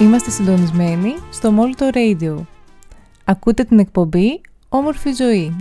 Είμαστε 0.00 0.30
συντονισμένοι 0.30 1.14
στο 1.30 1.54
Molto 1.58 1.94
Radio. 1.94 2.36
Ακούτε 3.24 3.64
την 3.64 3.78
εκπομπή 3.78 4.40
Όμορφη 4.68 5.12
Ζωή. 5.12 5.56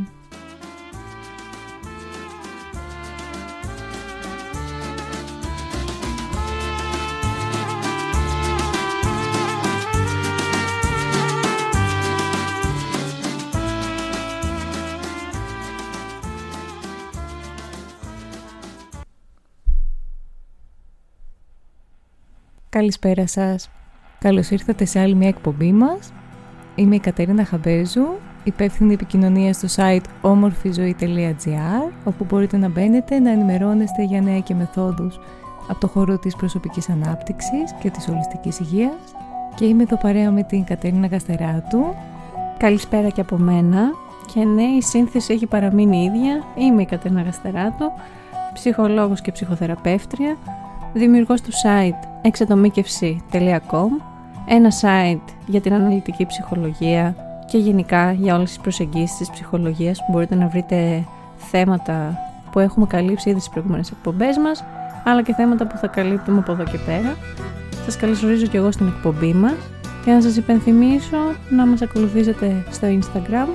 Καλησπέρα 22.69 23.27
σας. 23.27 23.69
Καλώς 24.23 24.49
ήρθατε 24.49 24.85
σε 24.85 24.99
άλλη 24.99 25.15
μια 25.15 25.27
εκπομπή 25.27 25.71
μας. 25.71 26.13
Είμαι 26.75 26.95
η 26.95 26.99
Κατερίνα 26.99 27.45
Χαμπέζου, 27.45 28.05
υπεύθυνη 28.43 28.93
επικοινωνία 28.93 29.53
στο 29.53 29.67
site 29.75 30.03
όμορφηζωή.gr 30.21 31.91
όπου 32.03 32.25
μπορείτε 32.29 32.57
να 32.57 32.69
μπαίνετε 32.69 33.19
να 33.19 33.31
ενημερώνεστε 33.31 34.03
για 34.03 34.21
νέα 34.21 34.39
και 34.39 34.53
μεθόδους 34.53 35.19
από 35.69 35.79
το 35.79 35.87
χώρο 35.87 36.17
της 36.17 36.35
προσωπικής 36.35 36.89
ανάπτυξης 36.89 37.73
και 37.81 37.89
της 37.89 38.07
ολιστικής 38.07 38.59
υγείας 38.59 39.15
και 39.55 39.65
είμαι 39.65 39.83
εδώ 39.83 39.97
παρέα 39.97 40.31
με 40.31 40.43
την 40.43 40.63
Κατερίνα 40.63 41.07
Καστεράτου. 41.07 41.95
Καλησπέρα 42.57 43.09
και 43.09 43.21
από 43.21 43.37
μένα 43.37 43.91
και 44.33 44.43
ναι 44.43 44.63
η 44.63 44.81
σύνθεση 44.81 45.33
έχει 45.33 45.45
παραμείνει 45.45 46.03
ίδια. 46.03 46.43
Είμαι 46.55 46.81
η 46.81 46.85
Κατερίνα 46.85 47.23
Καστεράτου, 47.23 47.91
ψυχολόγος 48.53 49.21
και 49.21 49.31
ψυχοθεραπεύτρια 49.31 50.37
δημιουργός 50.93 51.41
του 51.41 51.51
site 51.51 52.07
εξατομίκευση.com 52.21 54.12
ένα 54.47 54.69
site 54.81 55.33
για 55.45 55.61
την 55.61 55.73
αναλυτική 55.73 56.25
ψυχολογία 56.25 57.15
και 57.45 57.57
γενικά 57.57 58.11
για 58.11 58.35
όλες 58.35 58.49
τις 58.49 58.59
προσεγγίσεις 58.59 59.17
της 59.17 59.29
ψυχολογίας 59.29 59.97
που 59.97 60.05
μπορείτε 60.11 60.35
να 60.35 60.47
βρείτε 60.47 61.03
θέματα 61.37 62.17
που 62.51 62.59
έχουμε 62.59 62.85
καλύψει 62.85 63.29
ήδη 63.29 63.39
στις 63.39 63.51
προηγούμενες 63.51 63.91
εκπομπές 63.91 64.37
μας 64.37 64.63
αλλά 65.03 65.21
και 65.23 65.33
θέματα 65.33 65.67
που 65.67 65.77
θα 65.77 65.87
καλύπτουμε 65.87 66.39
από 66.39 66.51
εδώ 66.51 66.63
και 66.63 66.77
πέρα. 66.85 67.15
Σας 67.85 67.97
καλωσορίζω 67.97 68.45
και 68.45 68.57
εγώ 68.57 68.71
στην 68.71 68.87
εκπομπή 68.87 69.33
μας 69.33 69.55
και 70.05 70.11
να 70.11 70.21
σας 70.21 70.35
υπενθυμίσω 70.35 71.17
να 71.49 71.65
μας 71.65 71.81
ακολουθήσετε 71.81 72.63
στο 72.71 72.87
Instagram 72.87 73.47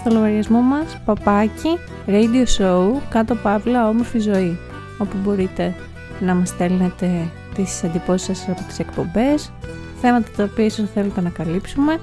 στο 0.00 0.14
λογαριασμό 0.14 0.60
μας 0.60 0.98
παπάκι 1.04 1.78
radio 2.06 2.44
show 2.58 3.00
κάτω 3.08 3.34
παύλα 3.34 3.88
όμορφη 3.88 4.18
ζωή 4.18 4.58
όπου 4.98 5.16
μπορείτε 5.24 5.74
να 6.20 6.34
μας 6.34 6.48
στέλνετε 6.48 7.10
τις 7.54 7.82
εντυπώσεις 7.82 8.38
σας 8.38 8.48
από 8.48 8.62
τις 8.68 8.78
εκπομπές, 8.78 9.52
θέματα 10.00 10.28
τα 10.36 10.44
οποία 10.44 10.64
ίσως 10.64 10.90
θέλετε 10.94 11.20
να 11.20 11.28
καλύψουμε 11.30 12.00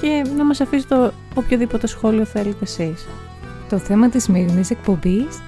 και 0.00 0.24
να 0.36 0.44
μας 0.44 0.60
αφήσετε 0.60 1.10
οποιοδήποτε 1.34 1.86
σχόλιο 1.86 2.24
θέλετε 2.24 2.58
εσείς. 2.62 3.06
Το 3.68 3.78
θέμα 3.78 4.08
της 4.08 4.22
σημερινής 4.22 4.70
εκπομπής 4.70 5.40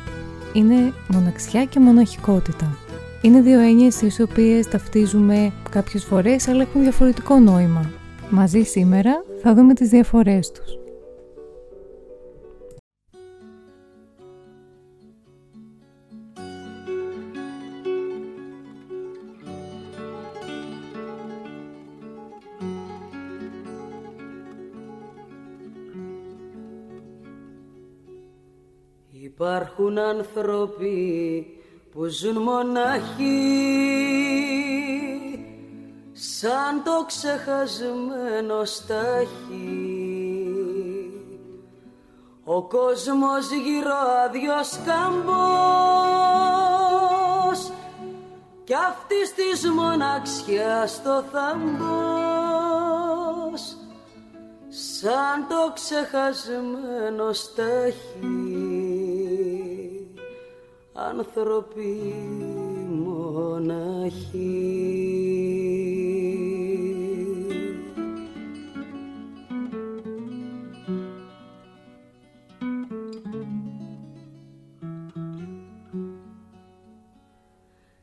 είναι 0.52 0.92
μοναξιά 1.08 1.64
και 1.64 1.80
μοναχικότητα. 1.80 2.76
Είναι 3.20 3.40
δύο 3.40 3.60
έννοιες 3.60 3.96
τις 3.96 4.20
οποίες 4.20 4.68
ταυτίζουμε 4.68 5.52
κάποιες 5.70 6.04
φορές 6.04 6.48
αλλά 6.48 6.62
έχουν 6.62 6.82
διαφορετικό 6.82 7.38
νόημα. 7.38 7.90
Μαζί 8.30 8.62
σήμερα 8.62 9.24
θα 9.42 9.54
δούμε 9.54 9.74
τις 9.74 9.88
διαφορές 9.88 10.50
τους. 10.50 10.81
Υπάρχουν 29.62 29.98
άνθρωποι 29.98 31.46
που 31.92 32.04
ζουν 32.04 32.36
μονάχοι 32.36 33.38
σαν 36.12 36.82
το 36.84 37.04
ξεχασμένο 37.06 38.64
στάχι. 38.64 40.02
Ο 42.44 42.62
κόσμος 42.62 43.50
γύρω 43.50 43.94
αδειός 44.24 44.78
καμπός 44.86 45.32
κι 48.64 48.74
αυτής 48.74 49.34
της 49.34 49.70
μοναξιάς 49.70 51.02
το 51.02 51.24
θαμπός 51.32 52.82
σαν 54.68 55.46
το 55.48 55.72
ξεχασμένο 55.74 57.32
στάχι 57.32 59.01
άνθρωποι 60.92 62.14
μοναχοί. 62.88 64.32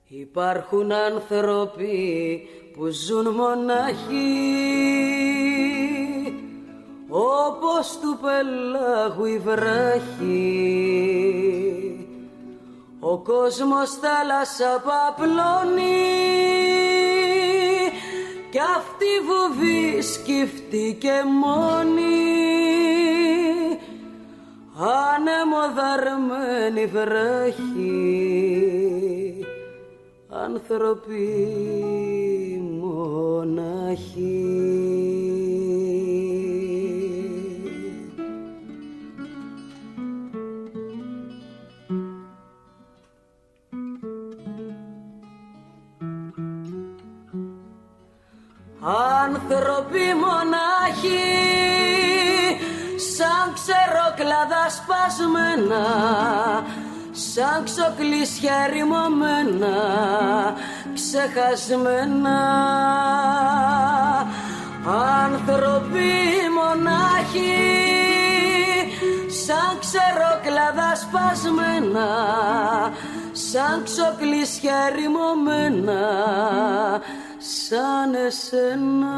Υπάρχουν 0.08 0.92
άνθρωποι 0.92 2.48
που 2.74 2.88
ζουν 2.88 3.28
μοναχοί 3.28 4.60
όπως 7.10 8.00
του 8.02 8.20
πελάγου 8.22 9.26
η 9.26 9.38
βράχη 9.38 10.80
ο 13.00 13.18
κόσμος 13.18 13.90
θάλασσα 13.90 14.84
παπλώνει 14.84 16.08
κι 18.52 18.60
αυτή 18.78 19.06
βουβή 19.28 20.02
σκυφτεί 20.02 20.98
μόνη. 21.42 22.28
Ανεμοδαρμένη 25.16 26.86
βράχη 26.86 28.40
άνθρωποι 30.30 31.28
μοναχοί 32.82 34.20
Άνθρωποι 49.30 50.06
μονάχοι 50.24 51.20
σαν 53.16 53.54
ξεροκλάδα 53.54 54.70
σπασμένα 54.70 55.86
σαν 57.12 57.64
ξοκλήσια 57.64 58.68
ρημωμένα 58.72 59.78
ξεχασμένα. 60.94 62.40
Άνθρωποι 65.24 66.12
μονάχοι 66.58 67.58
σαν 69.46 69.80
ξεροκλάδα 69.80 70.96
σπασμένα 70.96 72.10
σαν 73.32 73.84
ξοκλήσια 73.84 74.90
ρημωμένα 74.96 76.02
σαν 77.70 78.14
εσένα. 78.14 79.18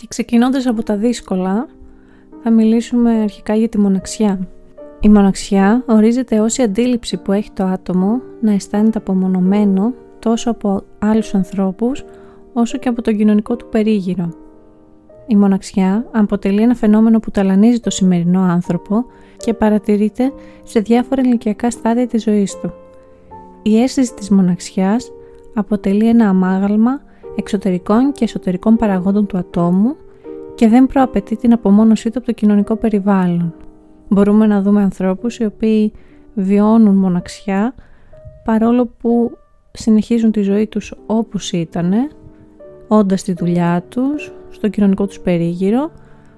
Και 0.04 0.10
ξεκινώντας 0.10 0.66
από 0.66 0.84
τα 0.84 0.98
δύσκολα, 0.98 1.68
θα 2.44 2.52
μιλήσουμε 2.52 3.12
αρχικά 3.12 3.56
για 3.56 3.70
τη 3.70 3.80
μοναξιά. 3.80 4.48
Η 5.00 5.10
μοναξιά 5.10 5.84
ορίζεται 5.88 6.40
ως 6.40 6.58
η 6.58 6.62
αντίληψη 6.64 7.18
που 7.18 7.32
έχει 7.32 7.52
το 7.52 7.64
άτομο 7.64 8.22
να 8.42 8.52
αισθάνεται 8.52 8.98
απομονωμένο 8.98 9.94
τόσο 10.20 10.50
από 10.50 10.84
άλλους 11.00 11.34
ανθρώπους 11.34 12.04
όσο 12.54 12.78
και 12.78 12.90
από 12.90 13.02
τον 13.02 13.18
κοινωνικό 13.18 13.56
του 13.56 13.70
περίγυρο. 13.70 14.30
η 15.28 15.36
μοναξιά 15.36 16.06
αποτελεί 16.12 16.62
ένα 16.62 16.76
φαινόμενο 16.76 17.20
που 17.20 17.32
ταλανίζει 17.32 17.80
το 17.80 17.90
σημερινό 17.90 18.42
άνθρωπο 18.42 19.06
και 19.38 19.54
παρατηρείται 19.54 20.32
σε 20.64 20.80
διάφορα 20.80 21.22
ηλικιακά 21.22 21.72
στάδια 21.72 22.08
της 22.08 22.24
ζωής 22.24 22.60
του. 22.60 22.74
Η 23.62 23.82
αίσθηση 23.82 24.14
της 24.14 24.30
μοναξιάς 24.30 25.12
αποτελεί 25.54 26.08
ένα 26.08 26.30
αμάγαλμα 26.30 27.02
εξωτερικών 27.36 28.12
και 28.12 28.24
εσωτερικών 28.24 28.76
παραγόντων 28.76 29.26
του 29.26 29.38
ατόμου 29.38 29.96
και 30.56 30.68
δεν 30.68 30.88
προαπαιτεί 30.88 31.36
την 31.36 31.54
απομόνωσή 31.54 32.10
του 32.10 32.18
από 32.18 32.28
το 32.28 32.34
κοινωνικό 32.34 32.76
περιβάλλον. 32.76 33.54
Μπορούμε 34.08 34.46
να 34.48 34.62
δούμε 34.62 34.82
ανθρώπους 34.82 35.38
οι 35.38 35.46
οποίοι 35.46 35.94
βιώνουν 36.34 36.96
μοναξιά 36.96 37.76
παρόλο 38.44 38.86
που 38.86 39.38
συνεχίζουν 39.72 40.32
τη 40.32 40.42
ζωή 40.42 40.68
τους 40.68 40.94
όπως 41.06 41.52
ήταν, 41.52 41.94
όντας 42.88 43.24
τη 43.24 43.34
δουλειά 43.34 43.84
τους, 43.90 44.32
στο 44.50 44.68
κοινωνικό 44.68 45.08
τους 45.08 45.20
περίγυρο, 45.20 45.92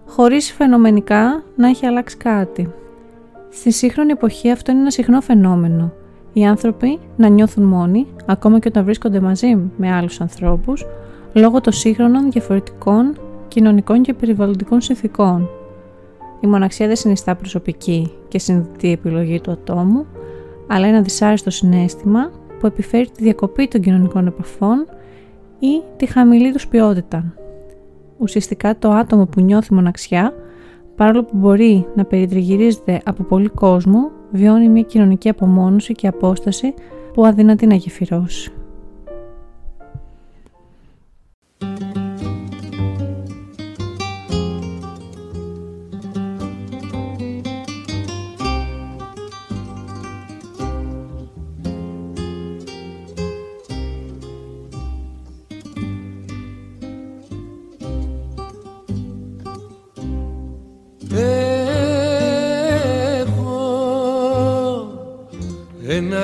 χωρίς 0.06 0.51
φαινομενικά 0.51 1.44
να 1.56 1.68
έχει 1.68 1.86
αλλάξει 1.86 2.18
κάτι. 2.18 2.74
Στη 3.50 3.71
σύγχρονη 3.71 4.12
εποχή 4.12 4.51
αυτό 4.51 4.71
είναι 4.71 4.80
ένα 4.80 4.91
συχνό 4.91 5.21
φαινόμενο. 5.21 5.94
Οι 6.38 6.46
άνθρωποι 6.46 7.00
να 7.16 7.28
νιώθουν 7.28 7.64
μόνοι, 7.64 8.08
ακόμα 8.26 8.60
και 8.60 8.68
όταν 8.68 8.84
βρίσκονται 8.84 9.20
μαζί 9.20 9.58
με 9.78 9.92
άλλους 9.92 10.22
ανθρώπους, 10.22 10.86
λόγω 11.34 11.62
των 11.62 11.74
σύγχρονων 11.74 12.32
διαφορετικών 12.32 13.18
κοινωνικών 13.48 14.02
και 14.02 14.14
περιβαλλοντικών 14.14 14.82
συνθήκων. 14.82 15.50
Η 16.40 16.48
μοναξία 16.48 16.88
δεν 16.88 16.96
συνιστά 16.96 17.36
προσωπική 17.36 18.12
και 18.28 18.40
συνδετή 18.40 18.92
επιλογή 18.92 19.42
του 19.42 19.52
ατόμου, 19.52 20.06
αλλά 20.68 20.88
ένα 20.88 21.02
δυσάρεστο 21.02 21.50
συνέστημα 21.50 22.32
που 22.60 22.68
επιφέρει 22.68 23.10
τη 23.10 23.24
διακοπή 23.24 23.68
των 23.68 23.82
κοινωνικών 23.82 24.28
επαφών 24.28 24.86
ή 25.60 25.82
τη 25.98 26.06
χαμηλή 26.06 26.52
τους 26.52 26.68
ποιότητα. 26.68 27.34
Ουσιαστικά 28.18 28.78
το 28.78 28.90
άτομο 28.90 29.26
που 29.26 29.42
νιώθει 29.42 29.74
μοναξιά, 29.74 30.34
παρόλο 30.96 31.24
που 31.24 31.38
μπορεί 31.38 31.88
να 31.96 32.06
περιτριγυρίζεται 32.06 33.02
από 33.06 33.24
πολύ 33.24 33.50
κόσμο, 33.50 34.12
βιώνει 34.36 34.70
μια 34.70 34.82
κοινωνική 34.82 35.30
απομόνωση 35.30 35.94
και 35.94 36.08
απόσταση 36.08 36.74
που 37.14 37.26
αδυνατεί 37.26 37.66
να 37.66 37.76
γεφυρώσει. 37.76 38.52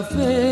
μια 0.00 0.45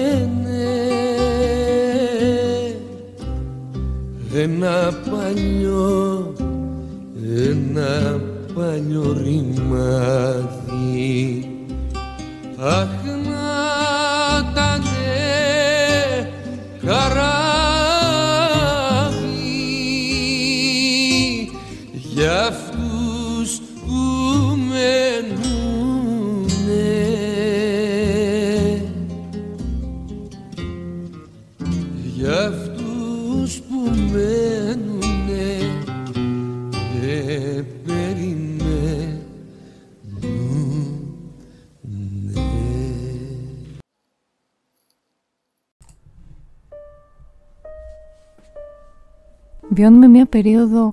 περίοδο 50.34 50.92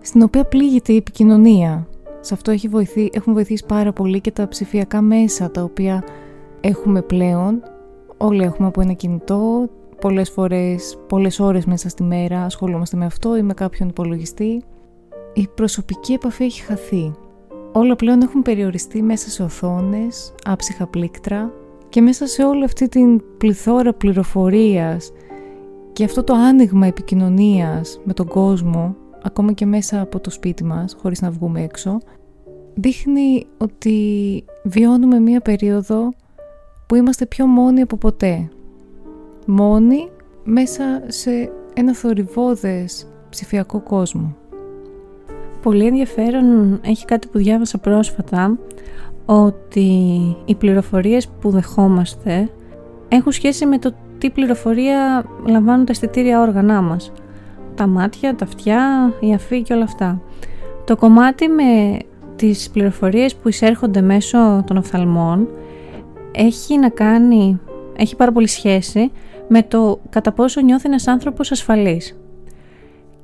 στην 0.00 0.22
οποία 0.22 0.44
πλήγεται 0.44 0.92
η 0.92 0.96
επικοινωνία. 0.96 1.88
Σε 2.20 2.34
αυτό 2.34 2.50
έχει 2.50 2.68
βοηθεί, 2.68 3.10
έχουν 3.12 3.32
βοηθήσει 3.32 3.64
πάρα 3.66 3.92
πολύ 3.92 4.20
και 4.20 4.30
τα 4.30 4.48
ψηφιακά 4.48 5.00
μέσα 5.00 5.50
τα 5.50 5.62
οποία 5.62 6.04
έχουμε 6.60 7.02
πλέον. 7.02 7.62
Όλοι 8.16 8.42
έχουμε 8.42 8.68
από 8.68 8.80
ένα 8.80 8.92
κινητό, 8.92 9.68
πολλές 10.00 10.30
φορές, 10.30 10.98
πολλές 11.08 11.40
ώρες 11.40 11.64
μέσα 11.64 11.88
στη 11.88 12.02
μέρα 12.02 12.44
ασχολούμαστε 12.44 12.96
με 12.96 13.04
αυτό 13.04 13.36
ή 13.36 13.42
με 13.42 13.54
κάποιον 13.54 13.88
υπολογιστή. 13.88 14.62
η 15.34 15.48
προσωπική 15.54 16.12
επαφή 16.12 16.44
έχει 16.44 16.62
χαθεί. 16.62 17.14
Όλα 17.72 17.96
πλέον 17.96 18.22
έχουν 18.22 18.42
περιοριστεί 18.42 19.02
μέσα 19.02 19.30
σε 19.30 19.42
οθόνες, 19.42 20.34
άψυχα 20.44 20.86
πλήκτρα 20.86 21.52
και 21.88 22.00
μέσα 22.00 22.26
σε 22.26 22.44
όλη 22.44 22.64
αυτή 22.64 22.88
την 22.88 23.22
πληθώρα 23.38 23.92
πληροφορίας 23.92 25.12
και 25.98 26.04
αυτό 26.04 26.24
το 26.24 26.34
άνοιγμα 26.34 26.86
επικοινωνίας 26.86 28.00
με 28.04 28.12
τον 28.12 28.26
κόσμο, 28.26 28.96
ακόμα 29.22 29.52
και 29.52 29.66
μέσα 29.66 30.00
από 30.00 30.20
το 30.20 30.30
σπίτι 30.30 30.64
μας, 30.64 30.96
χωρίς 31.00 31.20
να 31.20 31.30
βγούμε 31.30 31.62
έξω, 31.62 31.98
δείχνει 32.74 33.46
ότι 33.58 34.44
βιώνουμε 34.62 35.18
μία 35.20 35.40
περίοδο 35.40 36.12
που 36.86 36.94
είμαστε 36.94 37.26
πιο 37.26 37.46
μόνοι 37.46 37.80
από 37.80 37.96
ποτέ. 37.96 38.48
Μόνοι 39.46 40.10
μέσα 40.44 41.02
σε 41.06 41.52
ένα 41.74 41.94
θορυβόδες 41.94 43.06
ψηφιακό 43.30 43.80
κόσμο. 43.80 44.36
Πολύ 45.62 45.86
ενδιαφέρον 45.86 46.80
έχει 46.84 47.04
κάτι 47.04 47.28
που 47.28 47.38
διάβασα 47.38 47.78
πρόσφατα 47.78 48.58
ότι 49.26 49.90
οι 50.44 50.54
πληροφορίες 50.54 51.28
που 51.28 51.50
δεχόμαστε 51.50 52.50
έχουν 53.08 53.32
σχέση 53.32 53.66
με 53.66 53.78
το 53.78 53.94
τι 54.18 54.30
πληροφορία 54.30 55.24
λαμβάνουν 55.46 55.84
τα 55.84 55.92
αισθητήρια 55.92 56.40
όργανά 56.40 56.82
μας. 56.82 57.12
Τα 57.74 57.86
μάτια, 57.86 58.34
τα 58.34 58.44
αυτιά, 58.44 59.12
η 59.20 59.34
αφή 59.34 59.62
και 59.62 59.72
όλα 59.72 59.82
αυτά. 59.84 60.20
Το 60.84 60.96
κομμάτι 60.96 61.48
με 61.48 61.98
τις 62.36 62.70
πληροφορίες 62.70 63.36
που 63.36 63.48
εισέρχονται 63.48 64.00
μέσω 64.00 64.62
των 64.66 64.76
οφθαλμών 64.76 65.48
έχει 66.32 66.78
να 66.78 66.88
κάνει, 66.88 67.60
έχει 67.96 68.16
πάρα 68.16 68.32
πολύ 68.32 68.48
σχέση 68.48 69.10
με 69.48 69.62
το 69.62 70.00
κατά 70.10 70.32
πόσο 70.32 70.60
νιώθει 70.60 70.88
ένας 70.88 71.06
άνθρωπος 71.06 71.50
ασφαλής. 71.50 72.18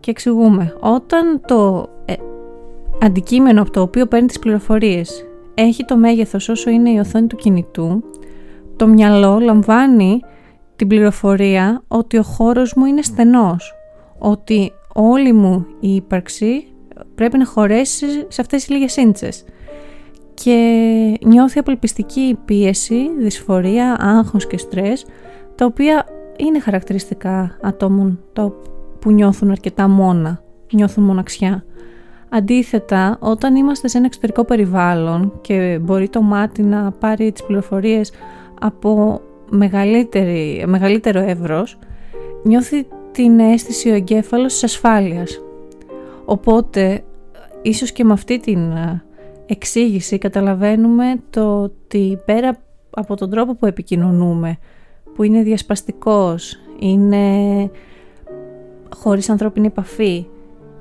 Και 0.01 0.11
εξηγούμε, 0.11 0.77
όταν 0.81 1.41
το 1.47 1.89
ε, 2.05 2.15
αντικείμενο 3.03 3.63
από 3.63 3.71
το 3.71 3.81
οποίο 3.81 4.07
παίρνει 4.07 4.27
τις 4.27 4.39
πληροφορίες 4.39 5.25
έχει 5.55 5.85
το 5.85 5.97
μέγεθος 5.97 6.49
όσο 6.49 6.71
είναι 6.71 6.91
η 6.91 6.99
οθόνη 6.99 7.27
του 7.27 7.37
κινητού, 7.37 8.05
το 8.77 8.87
μυαλό 8.87 9.39
λαμβάνει 9.39 10.21
την 10.77 10.89
πληροφορία 10.89 11.83
ότι 11.89 12.19
ο 12.19 12.23
χώρος 12.23 12.75
μου 12.75 12.85
είναι 12.85 13.03
στενός, 13.03 13.75
ότι 14.19 14.73
όλη 14.95 15.33
μου 15.33 15.67
η 15.81 15.95
ύπαρξη 15.95 16.67
πρέπει 17.15 17.39
να 17.39 17.47
χωρέσει 17.47 18.07
σε 18.29 18.41
αυτές 18.41 18.65
τις 18.65 18.69
λίγες 18.69 18.97
ίντσες 18.97 19.45
και 20.35 21.19
νιώθει 21.25 21.59
απελπιστική 21.59 22.39
πίεση, 22.45 23.11
δυσφορία, 23.19 23.97
άγχος 24.01 24.47
και 24.47 24.59
στρες 24.59 25.07
τα 25.55 25.65
οποία 25.65 26.07
είναι 26.37 26.61
χαρακτηριστικά 26.61 27.59
ατόμων 27.63 28.21
που 28.99 29.11
νιώθουν 29.11 29.51
αρκετά 29.51 29.89
μόνα, 29.89 30.43
νιώθουν 30.73 31.05
μοναξιά. 31.05 31.65
Αντίθετα, 32.29 33.17
όταν 33.21 33.57
είμαστε 33.57 33.89
σε 33.89 33.97
ένα 33.97 34.07
εξωτερικό 34.07 34.45
περιβάλλον 34.45 35.33
και 35.41 35.79
μπορεί 35.83 36.09
το 36.09 36.23
μάτι 36.23 36.63
να 36.63 36.91
πάρει 36.91 37.33
τις 37.33 37.43
πληροφορίες 37.43 38.13
από 38.61 39.21
μεγαλύτερο 40.67 41.21
εύρος, 41.21 41.79
νιώθει 42.43 42.87
την 43.13 43.39
αίσθηση 43.39 43.91
ο 43.91 43.95
εγκέφαλος 43.95 44.53
της 44.53 44.65
ασφάλειας. 44.65 45.41
Οπότε, 46.25 47.05
ίσως 47.63 47.93
και 47.93 48.05
με 48.05 48.13
αυτή 48.13 48.41
την 48.41 48.59
εξήγηση 49.47 50.19
καταλαβαίνουμε 50.19 51.05
το 51.31 51.63
ότι 51.63 52.19
πέρα 52.25 52.57
από 52.91 53.17
τον 53.17 53.31
τρόπο 53.31 53.55
που 53.55 53.67
επικοινωνούμε, 53.67 54.59
που 55.15 55.23
είναι 55.23 55.43
διασπαστικός, 55.43 56.57
είναι 56.79 57.27
χωρίς 58.97 59.29
ανθρώπινη 59.31 59.67
επαφή, 59.67 60.27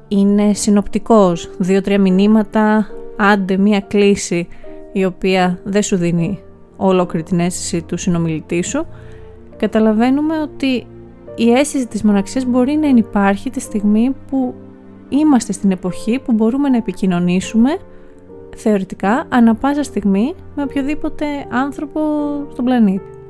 είναι 0.08 0.54
συνοπτικός, 0.54 1.50
δύο-τρία 1.58 2.00
μηνύματα, 2.00 2.88
άντε 3.18 3.58
μία 3.58 3.80
κλίση 3.80 4.48
η 4.92 5.06
οποία 5.06 5.60
δεν 5.64 5.82
σου 5.82 5.96
δίνει 5.96 6.40
ολόκληρη 6.88 7.26
την 7.26 7.40
αίσθηση 7.40 7.82
του 7.82 7.98
συνομιλητή 7.98 8.62
σου, 8.62 8.86
καταλαβαίνουμε 9.58 10.42
ότι 10.42 10.88
η 11.36 11.52
αίσθηση 11.52 11.88
της 11.88 12.04
μοναξίας 12.04 12.46
μπορεί 12.46 12.76
να 12.76 12.88
υπάρχει 12.88 13.50
τη 13.50 13.60
στιγμή 13.60 14.16
που 14.30 14.54
είμαστε 15.10 15.54
στην 15.54 15.72
εποχή 15.72 16.20
που 16.20 16.32
μπορούμε 16.32 16.70
να 16.70 16.78
επικοινωνήσουμε 16.78 17.78
θεωρητικά 18.56 19.26
ανα 19.30 19.56
πάσα 19.56 19.84
στιγμή 19.84 20.34
με 20.56 20.64
οποιοδήποτε 20.64 21.26
άνθρωπο 21.50 22.02
στον 22.52 22.66
πλανήτη. 22.66 23.23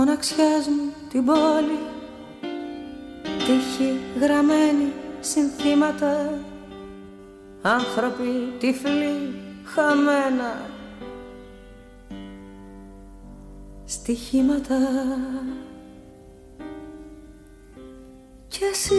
Μοναξιάς 0.00 0.66
μου 0.66 0.92
την 1.10 1.24
πόλη. 1.24 1.78
Τύχη 3.38 3.98
γραμμένη 4.20 4.92
συνθήματα. 5.20 6.38
Άνθρωποι 7.62 8.54
τυφλοί 8.58 9.34
χαμένα. 9.64 10.68
Στοιχήματα. 13.84 14.78
Κι 18.48 18.64
εσύ 18.72 18.94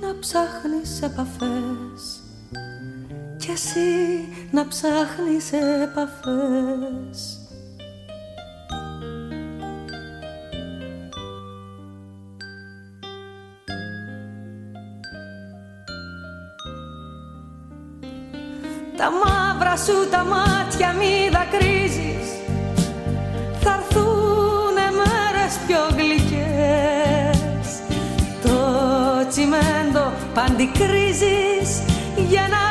να 0.00 0.18
ψάχνεις 0.18 1.02
επαφές. 1.02 2.22
Κι 3.36 3.50
εσύ 3.50 4.28
να 4.50 4.68
ψάχνεις 4.68 5.52
επαφές 5.82 7.41
Τα 19.02 19.10
μαύρα 19.10 19.76
σου 19.76 20.08
τα 20.10 20.24
μάτια 20.24 20.92
μη 20.98 21.28
δακρύζεις. 21.32 22.28
Θα 23.60 23.74
έρθουνε 23.78 24.86
μέρες 24.98 25.52
πιο 25.66 25.82
γλυκές. 25.96 27.68
Το 28.42 28.56
τσιμέντο 29.28 30.12
παντικρίζεις 30.34 31.82
Για 32.28 32.48
να 32.54 32.64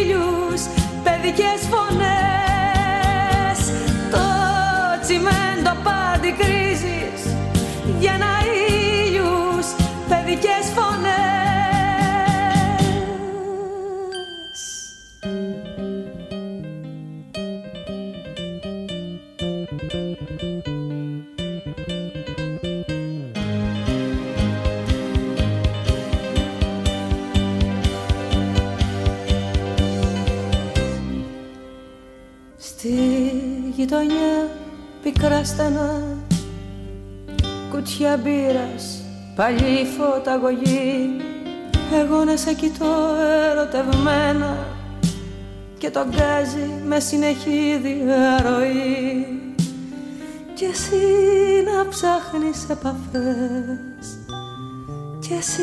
ήλιους 0.00 0.62
παιδικές 1.04 1.60
φωνές 1.70 2.45
πικρά 35.26 35.44
στενά 35.44 36.02
Κουτιά 37.70 38.16
μπύρας, 38.16 39.02
παλιή 39.36 39.86
φωταγωγή. 39.98 41.16
Εγώ 41.94 42.24
να 42.24 42.36
σε 42.36 42.52
κοιτώ 42.52 42.94
ερωτευμένα 43.50 44.56
Και 45.78 45.90
τον 45.90 46.08
γκάζι 46.08 46.82
με 46.84 47.00
συνεχή 47.00 47.80
διαρροή 47.82 49.26
Κι 50.54 50.64
εσύ 50.64 50.96
να 51.64 51.88
ψάχνεις 51.88 52.68
επαφές 52.70 54.18
Κι 55.20 55.32
εσύ 55.32 55.62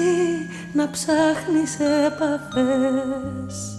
να 0.74 0.90
ψάχνεις 0.90 1.78
επαφές 2.06 3.73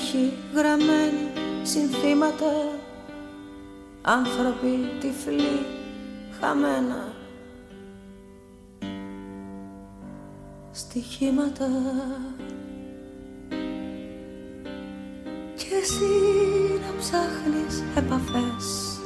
Τύχη 0.00 0.32
γραμμένη 0.54 1.32
συνθήματα. 1.62 2.52
Άνθρωποι 4.02 4.88
τυφλοί 5.00 5.66
χαμένα. 6.40 7.12
Στοιχήματα. 10.70 11.68
Και 15.56 15.74
εσύ 15.82 16.12
να 16.80 16.98
ψάχνεις 16.98 17.82
επαφές. 17.96 18.98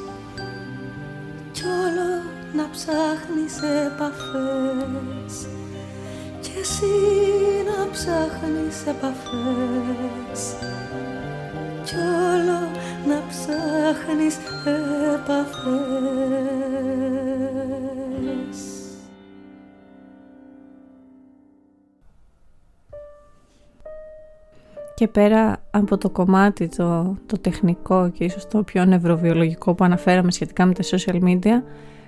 Κι 1.53 1.63
όλο 1.65 2.23
να 2.55 2.71
ψάχνεις 2.71 3.59
επαφές. 3.87 5.47
Και 6.41 6.61
εσύ 6.61 6.93
να 7.67 7.91
ψάχνεις 7.91 8.87
επαφές 8.87 10.74
κι 11.85 11.95
όλο 11.95 12.59
να 13.07 13.23
ψάχνεις 13.29 14.37
επαφές. 15.15 16.25
Και 24.95 25.09
πέρα 25.09 25.57
από 25.71 25.99
το 25.99 26.11
κομμάτι 26.11 26.69
το, 26.69 27.17
το 27.27 27.39
τεχνικό 27.39 28.11
και 28.11 28.25
ίσως 28.25 28.47
το 28.47 28.63
πιο 28.63 28.85
νευροβιολογικό 28.85 29.75
που 29.75 29.85
αναφέραμε 29.85 30.31
σχετικά 30.31 30.67
με 30.67 30.73
τα 30.73 30.83
social 30.91 31.23
media, 31.23 31.63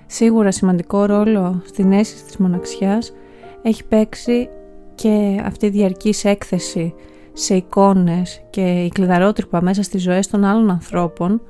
σίγουρα 0.05 0.51
σημαντικό 0.51 1.05
ρόλο 1.05 1.61
στην 1.65 1.91
αίσθηση 1.91 2.23
της 2.23 2.37
μοναξιάς 2.37 3.13
έχει 3.61 3.85
παίξει 3.85 4.49
και 4.95 5.41
αυτή 5.45 5.65
η 5.65 5.69
διαρκής 5.69 6.25
έκθεση 6.25 6.93
σε 7.39 7.55
εικόνες 7.55 8.41
και 8.49 8.61
η 8.61 8.89
κλειδαρότρυπα 8.89 9.61
μέσα 9.61 9.83
στις 9.83 10.01
ζωές 10.01 10.27
των 10.27 10.43
άλλων 10.43 10.69
ανθρώπων 10.69 11.41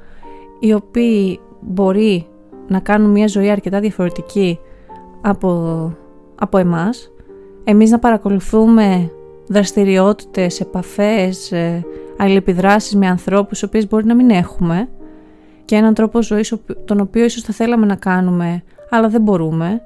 οι 0.60 0.74
οποίοι 0.74 1.40
μπορεί 1.62 2.28
να 2.68 2.80
κάνουν 2.80 3.12
μια 3.12 3.28
ζωή 3.28 3.50
αρκετά 3.50 3.80
διαφορετική 3.80 4.60
από, 5.22 5.92
από 6.36 6.58
εμάς. 6.58 7.12
Εμείς 7.64 7.90
να 7.90 8.00
παρακολουθούμε 8.00 9.12
δραστηριότητες, 9.48 10.60
επαφές, 10.60 11.52
ε, 11.52 11.86
αλληλεπιδράσεις 12.18 12.96
με 12.96 13.08
ανθρώπους 13.08 13.64
οποίες 13.64 13.88
μπορεί 13.88 14.06
να 14.06 14.16
μην 14.16 14.30
έχουμε 14.30 14.90
και 15.66 15.76
έναν 15.76 15.94
τρόπο 15.94 16.22
ζωής 16.22 16.54
τον 16.86 17.00
οποίο 17.00 17.24
ίσως 17.24 17.42
θα 17.42 17.54
θέλαμε 17.54 17.86
να 17.86 17.96
κάνουμε 17.96 18.64
αλλά 18.90 19.10
δεν 19.10 19.22
μπορούμε 19.22 19.82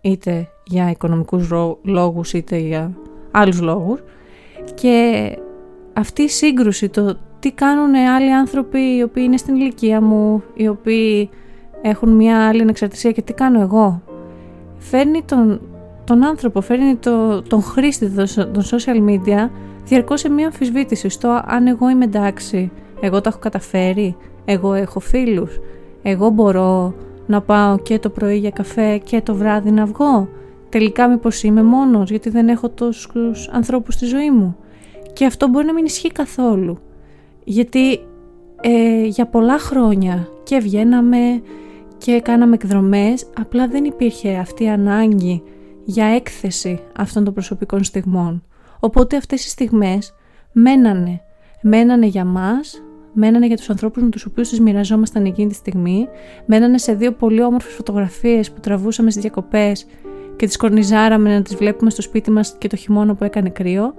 είτε 0.00 0.48
για 0.64 0.90
οικονομικούς 0.90 1.50
λόγους 1.82 2.32
είτε 2.32 2.56
για 2.56 2.92
άλλους 3.30 3.60
λόγους 3.60 4.02
και 4.74 5.28
αυτή 5.92 6.22
η 6.22 6.28
σύγκρουση, 6.28 6.88
το 6.88 7.18
τι 7.38 7.52
κάνουν 7.52 7.94
άλλοι 7.94 8.32
άνθρωποι 8.32 8.96
οι 8.96 9.02
οποίοι 9.02 9.22
είναι 9.26 9.36
στην 9.36 9.54
ηλικία 9.54 10.00
μου, 10.00 10.42
οι 10.54 10.68
οποίοι 10.68 11.30
έχουν 11.82 12.08
μια 12.08 12.48
άλλη 12.48 12.62
ανεξαρτησία 12.62 13.12
και 13.12 13.22
τι 13.22 13.32
κάνω 13.32 13.60
εγώ 13.60 14.02
φέρνει 14.78 15.22
τον, 15.22 15.60
τον 16.04 16.24
άνθρωπο, 16.24 16.60
φέρνει 16.60 16.96
το, 16.96 17.42
τον 17.42 17.62
χρήστη 17.62 18.10
των 18.34 18.62
social 18.70 19.08
media 19.08 19.48
διαρκώς 19.84 20.20
σε 20.20 20.28
μια 20.28 20.46
αμφισβήτηση 20.46 21.08
στο 21.08 21.42
αν 21.46 21.66
εγώ 21.66 21.90
είμαι 21.90 22.04
εντάξει, 22.04 22.70
εγώ 23.00 23.20
τα 23.20 23.28
έχω 23.28 23.38
καταφέρει, 23.38 24.16
εγώ 24.44 24.74
έχω 24.74 25.00
φίλους, 25.00 25.60
εγώ 26.02 26.30
μπορώ 26.30 26.94
να 27.26 27.40
πάω 27.40 27.78
και 27.78 27.98
το 27.98 28.08
πρωί 28.08 28.36
για 28.36 28.50
καφέ 28.50 28.98
και 28.98 29.20
το 29.20 29.34
βράδυ 29.34 29.70
να 29.70 29.84
βγω. 29.84 30.28
Τελικά 30.68 31.08
μήπως 31.08 31.42
είμαι 31.42 31.62
μόνος 31.62 32.10
γιατί 32.10 32.30
δεν 32.30 32.48
έχω 32.48 32.68
τόσους 32.68 33.48
ανθρώπους 33.52 33.94
στη 33.94 34.06
ζωή 34.06 34.30
μου. 34.30 34.56
Και 35.12 35.24
αυτό 35.24 35.48
μπορεί 35.48 35.66
να 35.66 35.72
μην 35.72 35.84
ισχύει 35.84 36.12
καθόλου. 36.12 36.78
Γιατί 37.44 37.98
ε, 38.60 39.04
για 39.04 39.26
πολλά 39.26 39.58
χρόνια 39.58 40.28
και 40.42 40.58
βγαίναμε 40.58 41.42
και 41.98 42.20
κάναμε 42.20 42.54
εκδρομές, 42.54 43.26
απλά 43.38 43.68
δεν 43.68 43.84
υπήρχε 43.84 44.36
αυτή 44.36 44.64
η 44.64 44.68
ανάγκη 44.68 45.42
για 45.84 46.06
έκθεση 46.06 46.80
αυτών 46.96 47.24
των 47.24 47.34
προσωπικών 47.34 47.84
στιγμών. 47.84 48.42
Οπότε 48.80 49.16
αυτές 49.16 49.44
οι 49.44 49.48
στιγμές 49.48 50.14
μένανε. 50.52 51.20
Μένανε 51.62 52.06
για 52.06 52.24
μας, 52.24 52.82
μένανε 53.12 53.46
για 53.46 53.56
τους 53.56 53.70
ανθρώπους 53.70 54.02
με 54.02 54.08
τους 54.08 54.24
οποίους 54.24 54.48
τις 54.48 54.60
μοιραζόμασταν 54.60 55.24
εκείνη 55.24 55.48
τη 55.48 55.54
στιγμή, 55.54 56.08
μένανε 56.46 56.78
σε 56.78 56.94
δύο 56.94 57.12
πολύ 57.12 57.42
όμορφες 57.42 57.72
φωτογραφίες 57.72 58.50
που 58.50 58.60
τραβούσαμε 58.60 59.10
στις 59.10 59.22
διακοπές 59.22 59.86
και 60.38 60.46
τις 60.46 60.56
κορνιζάραμε 60.56 61.34
να 61.34 61.42
τις 61.42 61.56
βλέπουμε 61.56 61.90
στο 61.90 62.02
σπίτι 62.02 62.30
μας 62.30 62.56
και 62.58 62.68
το 62.68 62.76
χειμώνα 62.76 63.14
που 63.14 63.24
έκανε 63.24 63.48
κρύο 63.48 63.94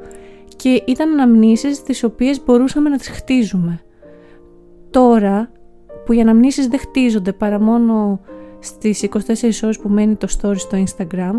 και 0.56 0.84
ήταν 0.86 1.12
αναμνήσεις 1.12 1.84
τις 1.84 2.04
οποίες 2.04 2.44
μπορούσαμε 2.44 2.90
να 2.90 2.98
τις 2.98 3.10
χτίζουμε. 3.10 3.82
Τώρα 4.90 5.52
που 6.06 6.14
οι 6.14 6.22
αναμνήσεις 6.22 6.68
δεν 6.68 6.80
χτίζονται 6.80 7.32
παρά 7.32 7.60
μόνο 7.60 8.20
στις 8.60 9.04
24 9.04 9.64
ώρες 9.64 9.80
που 9.80 9.90
μένει 9.90 10.16
το 10.16 10.28
story 10.42 10.58
στο 10.58 10.84
Instagram, 10.84 11.34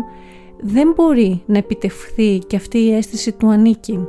δεν 0.59 0.93
μπορεί 0.95 1.43
να 1.45 1.57
επιτευχθεί 1.57 2.39
και 2.47 2.55
αυτή 2.55 2.77
η 2.77 2.93
αίσθηση 2.95 3.31
του 3.31 3.49
ανήκειν. 3.49 4.07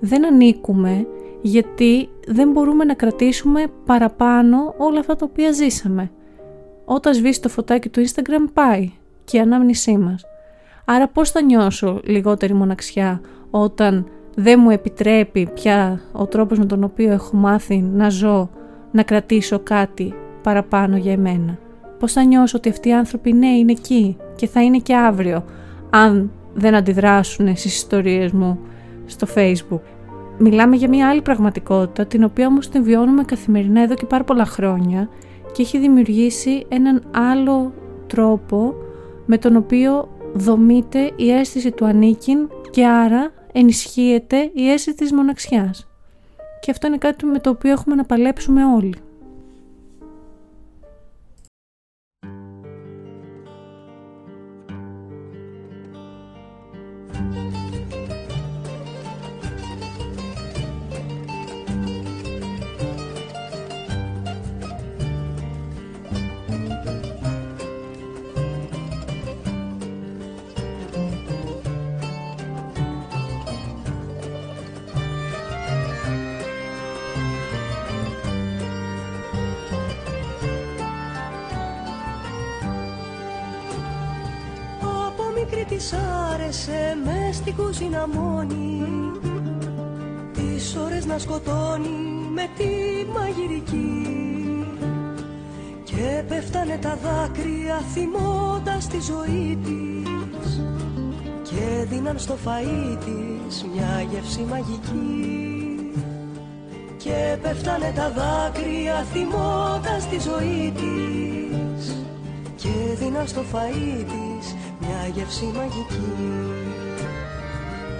Δεν 0.00 0.26
ανήκουμε 0.26 1.06
γιατί 1.42 2.08
δεν 2.26 2.50
μπορούμε 2.50 2.84
να 2.84 2.94
κρατήσουμε 2.94 3.64
παραπάνω 3.86 4.74
όλα 4.78 4.98
αυτά 4.98 5.16
τα 5.16 5.26
οποία 5.30 5.52
ζήσαμε. 5.52 6.10
Όταν 6.84 7.14
σβήσει 7.14 7.40
το 7.40 7.48
φωτάκι 7.48 7.88
του 7.88 8.04
Instagram 8.06 8.50
πάει 8.52 8.90
και 9.24 9.36
η 9.36 9.40
ανάμνησή 9.40 9.96
μας. 9.96 10.24
Άρα 10.84 11.08
πώς 11.08 11.30
θα 11.30 11.42
νιώσω 11.42 12.00
λιγότερη 12.04 12.54
μοναξιά 12.54 13.20
όταν 13.50 14.06
δεν 14.34 14.60
μου 14.62 14.70
επιτρέπει 14.70 15.48
πια 15.54 16.00
ο 16.12 16.26
τρόπος 16.26 16.58
με 16.58 16.66
τον 16.66 16.84
οποίο 16.84 17.12
έχω 17.12 17.36
μάθει 17.36 17.78
να 17.78 18.08
ζω, 18.08 18.50
να 18.90 19.02
κρατήσω 19.02 19.58
κάτι 19.58 20.14
παραπάνω 20.42 20.96
για 20.96 21.12
εμένα. 21.12 21.58
Πώς 21.98 22.12
θα 22.12 22.24
νιώσω 22.24 22.56
ότι 22.56 22.68
αυτοί 22.68 22.88
οι 22.88 22.94
άνθρωποι 22.94 23.32
ναι 23.32 23.48
είναι 23.48 23.72
εκεί 23.72 24.16
και 24.36 24.46
θα 24.46 24.62
είναι 24.62 24.78
και 24.78 24.96
αύριο 24.96 25.44
αν 25.90 26.30
δεν 26.54 26.74
αντιδράσουν 26.74 27.56
στις 27.56 27.74
ιστορίες 27.76 28.32
μου 28.32 28.58
στο 29.06 29.26
facebook 29.34 29.94
μιλάμε 30.38 30.76
για 30.76 30.88
μια 30.88 31.08
άλλη 31.08 31.22
πραγματικότητα, 31.22 32.06
την 32.06 32.24
οποία 32.24 32.46
όμως 32.46 32.68
την 32.68 32.82
βιώνουμε 32.82 33.24
καθημερινά 33.24 33.82
εδώ 33.82 33.94
και 33.94 34.06
πάρα 34.06 34.24
πολλά 34.24 34.44
χρόνια 34.44 35.08
και 35.52 35.62
έχει 35.62 35.78
δημιουργήσει 35.78 36.66
έναν 36.68 37.02
άλλο 37.10 37.72
τρόπο 38.06 38.74
με 39.26 39.38
τον 39.38 39.56
οποίο 39.56 40.08
δομείται 40.34 41.12
η 41.16 41.30
αίσθηση 41.30 41.70
του 41.70 41.84
ανήκειν 41.84 42.48
και 42.70 42.86
άρα 42.86 43.32
ενισχύεται 43.52 44.50
η 44.54 44.70
αίσθηση 44.70 44.96
της 44.96 45.12
μοναξιάς. 45.12 45.88
Και 46.60 46.70
αυτό 46.70 46.86
είναι 46.86 46.98
κάτι 46.98 47.24
με 47.24 47.38
το 47.38 47.50
οποίο 47.50 47.70
έχουμε 47.70 47.94
να 47.94 48.04
παλέψουμε 48.04 48.64
όλοι. 48.64 48.94
Ζωή 99.06 99.58
της 99.64 100.60
και 101.42 101.84
δίναν 101.88 102.18
στο 102.18 102.36
φαΐ 102.44 102.98
της 103.04 103.64
μια 103.74 104.06
γεύση 104.10 104.46
μαγική. 104.50 105.92
Και 106.96 107.36
πέφτανε 107.42 107.92
τα 107.96 108.12
δάκρυα 108.16 109.04
θυμώντας 109.12 110.08
τη 110.10 110.18
ζωή 110.28 110.72
της 110.80 112.04
και 112.56 112.74
δίναν 112.98 113.26
στο 113.26 113.42
φαΐ 113.52 114.04
της 114.12 114.54
μια 114.80 115.08
γεύση 115.14 115.44
μαγική. 115.56 116.12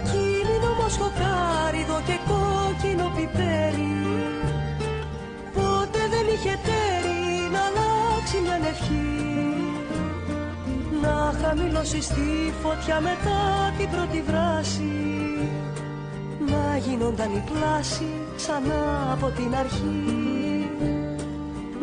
Κίνηνο 0.08 0.70
μοσχοκάριδο 0.80 1.98
και 2.06 2.16
κόκκινο 2.28 3.12
πιπέρι 3.16 3.92
Ποτέ 5.54 6.02
δεν 6.12 6.26
είχε 6.34 6.58
τέρι 6.66 7.22
να 7.52 7.60
αλλάξει 7.68 8.36
μια 8.42 8.68
ευχή 8.68 9.13
να 11.04 11.34
χαμηλώσει 11.42 12.02
στη 12.02 12.52
φωτιά 12.62 13.00
μετά 13.00 13.40
την 13.78 13.88
πρώτη 13.90 14.22
βράση. 14.28 14.92
Να 16.50 16.76
γίνονταν 16.76 17.30
η 17.32 17.42
πλάση 17.50 18.08
ξανά 18.36 19.12
από 19.12 19.26
την 19.26 19.54
αρχή. 19.54 20.70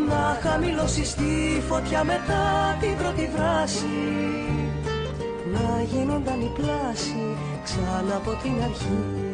Να 0.09 0.37
χαμηλώσει 0.41 1.05
στη 1.05 1.61
φωτιά 1.69 2.03
μετά 2.03 2.43
την 2.81 2.97
πρώτη 2.97 3.29
βράση. 3.35 3.97
Να 5.53 5.81
γίνονταν 5.81 6.41
η 6.41 6.51
πλάση 6.59 7.37
ξανά 7.63 8.15
από 8.15 8.31
την 8.43 8.53
αρχή 8.63 9.30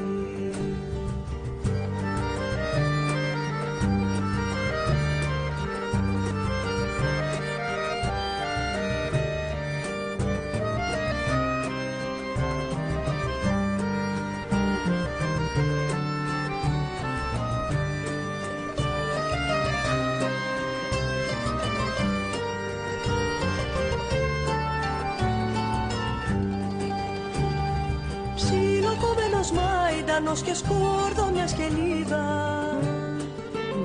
και 30.34 30.54
σκόρδο 30.54 31.30
μια 31.34 31.48
σκελίδα. 31.48 32.26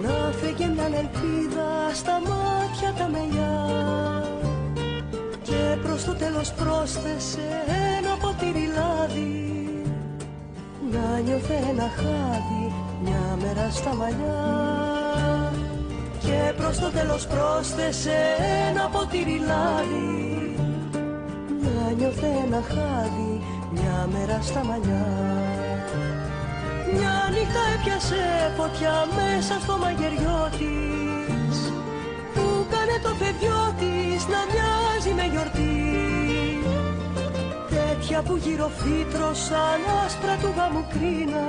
Να 0.02 0.32
φύγει 0.40 0.68
μια 0.74 0.84
ελπίδα 0.84 1.70
στα 1.94 2.12
μάτια 2.12 2.92
τα 2.98 3.08
μελιά. 3.08 3.66
Και 5.42 5.76
προς 5.82 6.04
το 6.04 6.14
τέλος 6.14 6.52
πρόσθεσε 6.52 7.48
ένα 7.98 8.16
ποτήρι 8.20 8.68
λάδι. 8.76 9.82
Να 10.92 11.18
νιώθε 11.18 11.54
ένα 11.70 11.88
χάδι 11.96 12.72
μια 13.02 13.38
μέρα 13.42 13.70
στα 13.70 13.94
μαλλιά. 13.94 14.42
Και 16.18 16.52
προς 16.56 16.78
το 16.78 16.90
τέλος 16.90 17.26
πρόσθεσε 17.26 18.18
ένα 18.68 18.88
ποτήρι 18.92 19.40
λάδι. 19.48 20.56
Να 21.62 21.90
νιώθε 21.90 22.26
ένα 22.46 22.62
χάδι 22.62 23.40
μια 23.72 24.08
μέρα 24.12 24.38
στα 24.42 24.64
μαλλιά. 24.64 25.06
μια 25.38 25.51
νύχτα 27.34 27.62
έπιασε 27.74 28.22
φωτιά 28.56 28.96
μέσα 29.18 29.54
στο 29.64 29.74
μαγειριό 29.82 30.40
της. 30.58 31.56
Που 32.34 32.44
κάνε 32.72 32.96
το 33.04 33.12
φεδιό 33.20 33.62
της 33.80 34.20
να 34.32 34.40
μοιάζει 34.50 35.12
με 35.18 35.24
γιορτή. 35.32 35.76
Τέτοια 37.74 38.22
που 38.22 38.34
γύρω 38.44 38.70
σαν 39.46 39.80
άσπρα 40.04 40.34
του 40.42 40.50
γάμου 40.56 40.84
κρίνα. 40.92 41.46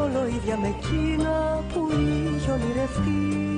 Όλο 0.00 0.20
ίδια 0.36 0.56
με 0.62 0.68
εκείνα 0.76 1.64
που 1.72 1.80
είχε 1.90 2.50
ονειρευτεί 2.50 3.50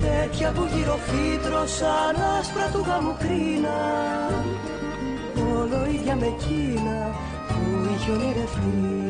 Τέτοια 0.00 0.52
που 0.52 0.64
γύρω 0.74 1.66
σαν 1.66 2.16
άσπρα 2.38 2.66
του 2.72 2.84
γάμου 2.88 3.16
κρίνα. 3.18 3.78
Όλο 5.60 5.86
ίδια 5.94 6.16
με 6.16 6.26
εκείνα 6.26 6.98
που 8.00 8.06
είχε 8.06 8.12
ονειρευτεί 8.12 9.09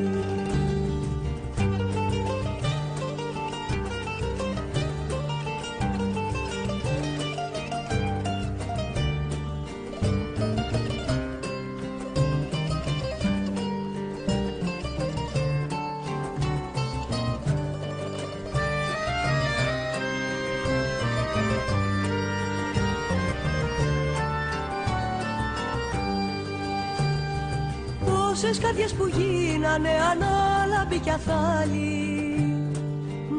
Τόσες 28.42 28.58
καρδιές 28.58 28.92
που 28.92 29.06
γίνανε 29.06 29.88
ανάλαμπη 30.10 30.98
κι 30.98 31.10
αθάλη 31.10 32.24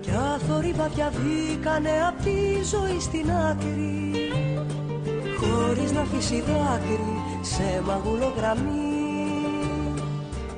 Κι 0.00 0.10
αθόρυβα 0.34 0.88
διαβήκανε 0.94 1.90
απ' 2.08 2.22
τη 2.22 2.64
ζωή 2.72 3.00
στην 3.00 3.30
άκρη 3.30 4.12
Χωρίς 5.40 5.92
να 5.92 6.00
αφήσει 6.00 6.40
δάκρυ 6.40 7.14
σε 7.40 7.82
μαγουλογραμμή 7.86 8.90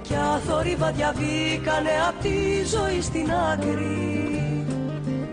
Κι 0.02 0.14
αθόρυβα 0.34 0.90
διαβήκανε 0.90 1.94
απ' 2.08 2.22
τη 2.22 2.64
ζωή 2.74 3.00
στην 3.00 3.30
άκρη 3.52 4.64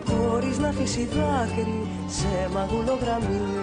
Χωρίς 0.05 0.57
να 0.57 0.67
αφήσει 0.67 1.09
δάκρυ 1.13 1.87
σε 2.07 2.49
μαγουλογραμμή 2.53 3.58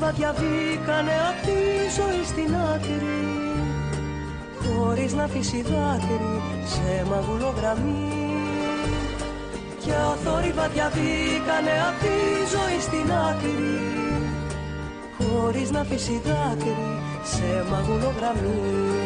θόρυβα 0.00 0.18
διαβήκανε 0.18 1.12
απ' 1.30 1.44
τη 1.46 1.60
ζωή 1.96 2.24
στην 2.24 2.54
άκρη 2.74 3.20
χωρίς 4.62 5.12
να 5.12 5.22
αφήσει 5.24 5.62
δάκρυ 5.62 6.42
σε 6.64 7.04
μαγουλογραμμή. 7.10 8.08
Κι 9.80 9.90
αθόρυβα 9.90 10.68
διαβήκανε 10.68 11.74
απ' 11.88 12.00
τη 12.00 12.16
ζωή 12.54 12.80
στην 12.80 13.12
άκρη 13.28 13.78
χωρίς 15.18 15.70
να 15.70 15.80
αφήσει 15.80 16.20
δάκρυ 16.24 16.76
σε 17.22 17.64
μαγουλογραμμή 17.70 18.99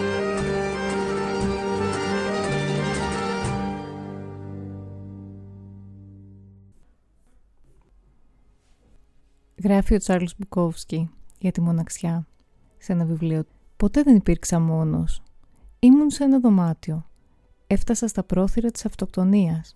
Γράφει 9.65 9.95
ο 9.95 9.99
Τσάρλς 9.99 10.35
Μπουκόφσκι 10.39 11.11
για 11.39 11.51
τη 11.51 11.61
μοναξιά 11.61 12.27
σε 12.79 12.93
ένα 12.93 13.05
βιβλίο. 13.05 13.45
Ποτέ 13.77 14.03
δεν 14.03 14.17
υπήρξα 14.17 14.61
μόνος. 14.61 15.23
Ήμουν 15.79 16.11
σε 16.11 16.25
ένα 16.25 16.39
δωμάτιο. 16.41 17.07
Έφτασα 17.67 18.09
στα 18.09 18.23
πρόθυρα 18.23 18.71
της 18.71 18.85
αυτοκτονίας. 18.85 19.75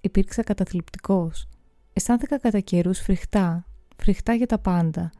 Υπήρξα 0.00 0.42
καταθλιπτικός. 0.42 1.48
Αισθάνθηκα 1.92 2.38
κατά 2.38 2.60
καιρούς 2.60 2.98
φρικτά, 2.98 3.66
φρικτά 3.96 4.34
για 4.34 4.46
τα 4.46 4.58
πάντα. 4.58 5.10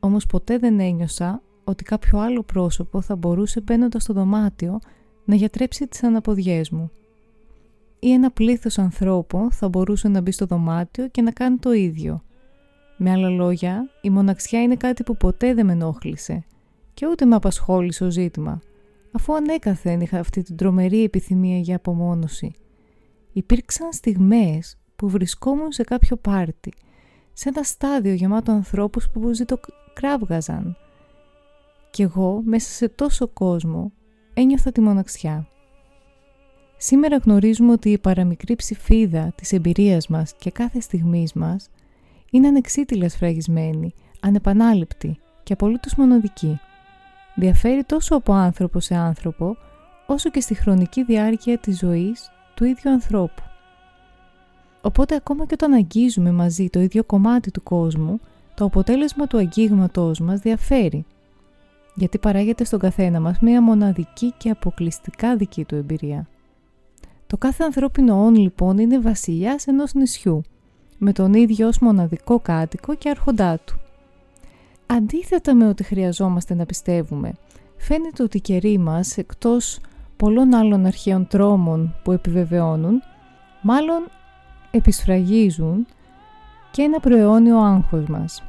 Όμως 0.00 0.26
ποτέ 0.26 0.58
δεν 0.58 0.80
ένιωσα 0.80 1.42
ότι 1.64 1.84
κάποιο 1.84 2.18
άλλο 2.18 2.42
πρόσωπο 2.42 3.00
θα 3.00 3.16
μπορούσε 3.16 3.60
μπαίνοντας 3.60 4.02
στο 4.02 4.12
δωμάτιο 4.12 4.78
να 5.24 5.34
γιατρέψει 5.34 5.86
τις 5.86 6.02
αναποδιές 6.02 6.70
μου. 6.70 6.90
Ή 7.98 8.12
ένα 8.12 8.30
πλήθος 8.30 8.78
ανθρώπων 8.78 9.52
θα 9.52 9.68
μπορούσε 9.68 10.08
να 10.08 10.20
μπει 10.20 10.30
στο 10.30 10.46
δωμάτιο 10.46 11.08
και 11.08 11.22
να 11.22 11.30
κάνει 11.30 11.56
το 11.56 11.72
ίδιο– 11.72 12.22
με 12.96 13.10
άλλα 13.10 13.28
λόγια, 13.28 13.88
η 14.00 14.10
μοναξιά 14.10 14.62
είναι 14.62 14.76
κάτι 14.76 15.02
που 15.02 15.16
ποτέ 15.16 15.54
δεν 15.54 15.66
με 15.66 15.72
ενόχλησε 15.72 16.44
και 16.94 17.06
ούτε 17.06 17.24
με 17.24 17.34
απασχόλησε 17.34 18.04
ο 18.04 18.10
ζήτημα, 18.10 18.60
αφού 19.12 19.34
ανέκαθεν 19.34 20.00
είχα 20.00 20.18
αυτή 20.18 20.42
την 20.42 20.56
τρομερή 20.56 21.02
επιθυμία 21.02 21.58
για 21.58 21.76
απομόνωση. 21.76 22.52
Υπήρξαν 23.32 23.92
στιγμές 23.92 24.78
που 24.96 25.08
βρισκόμουν 25.08 25.72
σε 25.72 25.82
κάποιο 25.82 26.16
πάρτι, 26.16 26.72
σε 27.32 27.48
ένα 27.48 27.62
στάδιο 27.62 28.12
γεμάτο 28.12 28.52
ανθρώπους 28.52 29.08
που 29.10 29.30
κράβγαζαν. 29.94 30.76
Κι 31.90 32.02
εγώ 32.02 32.42
μέσα 32.44 32.70
σε 32.70 32.88
τόσο 32.88 33.28
κόσμο 33.28 33.92
ένιωθα 34.34 34.72
τη 34.72 34.80
μοναξιά. 34.80 35.48
Σήμερα 36.76 37.16
γνωρίζουμε 37.16 37.72
ότι 37.72 37.90
η 37.90 37.98
παραμικρή 37.98 38.56
ψηφίδα 38.56 39.32
της 39.34 39.52
εμπειρίας 39.52 40.08
μας 40.08 40.34
και 40.38 40.50
κάθε 40.50 40.80
στιγμής 40.80 41.32
μας 41.32 41.68
είναι 42.34 42.48
ανεξίτηλα 42.48 43.08
σφραγισμένη 43.08 43.94
ανεπανάληπτη 44.20 45.18
και 45.42 45.52
απολύτως 45.52 45.94
μοναδική. 45.94 46.60
Διαφέρει 47.34 47.84
τόσο 47.84 48.16
από 48.16 48.32
άνθρωπο 48.32 48.80
σε 48.80 48.94
άνθρωπο, 48.94 49.56
όσο 50.06 50.30
και 50.30 50.40
στη 50.40 50.54
χρονική 50.54 51.04
διάρκεια 51.04 51.58
της 51.58 51.78
ζωής 51.78 52.30
του 52.54 52.64
ίδιου 52.64 52.90
ανθρώπου. 52.90 53.42
Οπότε 54.80 55.14
ακόμα 55.14 55.46
και 55.46 55.54
όταν 55.54 55.72
αγγίζουμε 55.72 56.32
μαζί 56.32 56.70
το 56.70 56.80
ίδιο 56.80 57.04
κομμάτι 57.04 57.50
του 57.50 57.62
κόσμου, 57.62 58.20
το 58.54 58.64
αποτέλεσμα 58.64 59.26
του 59.26 59.38
αγγίγματός 59.38 60.20
μας 60.20 60.40
διαφέρει, 60.40 61.04
γιατί 61.94 62.18
παράγεται 62.18 62.64
στον 62.64 62.78
καθένα 62.78 63.20
μας 63.20 63.38
μία 63.40 63.62
μοναδική 63.62 64.32
και 64.36 64.50
αποκλειστικά 64.50 65.36
δική 65.36 65.64
του 65.64 65.74
εμπειρία. 65.74 66.28
Το 67.26 67.36
κάθε 67.36 67.64
ανθρώπινο 67.64 68.24
όν 68.24 68.34
λοιπόν 68.34 68.78
είναι 68.78 68.98
βασιλιάς 68.98 69.66
ενός 69.66 69.94
νησιού, 69.94 70.42
με 70.98 71.12
τον 71.12 71.34
ίδιο 71.34 71.68
ως 71.68 71.78
μοναδικό 71.78 72.40
κάτοικο 72.40 72.94
και 72.94 73.08
αρχοντά 73.08 73.58
του. 73.58 73.78
Αντίθετα 74.86 75.54
με 75.54 75.68
ότι 75.68 75.82
χρειαζόμαστε 75.82 76.54
να 76.54 76.66
πιστεύουμε, 76.66 77.32
φαίνεται 77.76 78.22
ότι 78.22 78.36
οι 78.36 78.40
καιροί 78.40 78.78
μας, 78.78 79.16
εκτός 79.16 79.78
πολλών 80.16 80.54
άλλων 80.54 80.86
αρχαίων 80.86 81.26
τρόμων 81.26 81.94
που 82.02 82.12
επιβεβαιώνουν, 82.12 83.02
μάλλον 83.62 84.08
επισφραγίζουν 84.70 85.86
και 86.70 86.82
ένα 86.82 87.00
προαιώνιο 87.00 87.58
άγχος 87.58 88.06
μας. 88.06 88.42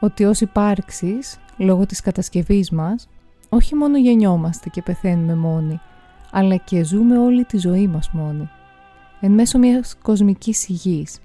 Ότι 0.00 0.24
ως 0.24 0.40
υπάρξεις, 0.40 1.38
λόγω 1.56 1.86
της 1.86 2.00
κατασκευής 2.00 2.70
μας, 2.70 3.08
όχι 3.48 3.74
μόνο 3.74 3.98
γεννιόμαστε 3.98 4.68
και 4.68 4.82
πεθαίνουμε 4.82 5.34
μόνοι, 5.34 5.80
αλλά 6.30 6.56
και 6.56 6.84
ζούμε 6.84 7.18
όλη 7.18 7.44
τη 7.44 7.58
ζωή 7.58 7.86
μας 7.86 8.10
μόνοι. 8.10 8.50
Εν 9.20 9.32
μέσω 9.32 9.58
μιας 9.58 9.96
κοσμικής 10.02 10.68
υγιής, 10.68 11.18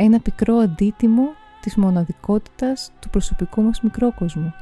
ένα 0.00 0.20
πικρό 0.20 0.56
αντίτιμο 0.56 1.28
της 1.60 1.76
μοναδικότητας 1.76 2.92
του 3.00 3.10
προσωπικού 3.10 3.62
μας 3.62 3.80
μικρόκοσμου. 3.80 4.54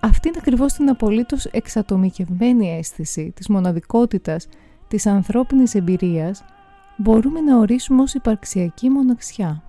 Αυτή 0.00 0.28
είναι 0.28 0.36
ακριβώς 0.40 0.72
την 0.72 0.88
απολύτως 0.88 1.44
εξατομικευμένη 1.44 2.70
αίσθηση 2.70 3.32
της 3.36 3.48
μοναδικότητας 3.48 4.48
της 4.88 5.06
ανθρώπινης 5.06 5.74
εμπειρίας 5.74 6.44
μπορούμε 6.96 7.40
να 7.40 7.58
ορίσουμε 7.58 8.02
ως 8.02 8.14
υπαρξιακή 8.14 8.88
μοναξιά. 8.88 9.62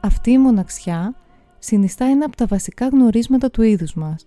Αυτή 0.00 0.30
η 0.30 0.38
μοναξιά 0.38 1.14
συνιστά 1.58 2.04
ένα 2.04 2.24
από 2.24 2.36
τα 2.36 2.46
βασικά 2.46 2.88
γνωρίσματα 2.88 3.50
του 3.50 3.62
είδους 3.62 3.94
μας. 3.94 4.26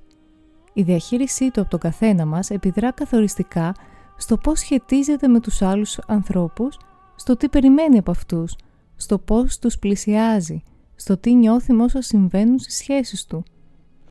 Η 0.73 0.81
διαχείρισή 0.81 1.51
του 1.51 1.61
από 1.61 1.69
τον 1.69 1.79
καθένα 1.79 2.25
μας 2.25 2.49
επιδρά 2.49 2.91
καθοριστικά 2.91 3.73
στο 4.17 4.37
πώς 4.37 4.59
σχετίζεται 4.59 5.27
με 5.27 5.39
τους 5.39 5.61
άλλους 5.61 5.99
ανθρώπους, 6.07 6.79
στο 7.15 7.37
τι 7.37 7.49
περιμένει 7.49 7.97
από 7.97 8.11
αυτούς, 8.11 8.55
στο 8.99 9.17
πώς 9.17 9.59
τους 9.59 9.79
πλησιάζει, 9.79 10.62
στο 10.95 11.17
τι 11.17 11.33
νιώθει 11.35 11.73
με 11.73 11.83
όσα 11.83 12.01
συμβαίνουν 12.01 12.59
στις 12.59 12.75
σχέσεις 12.75 13.25
του. 13.25 13.43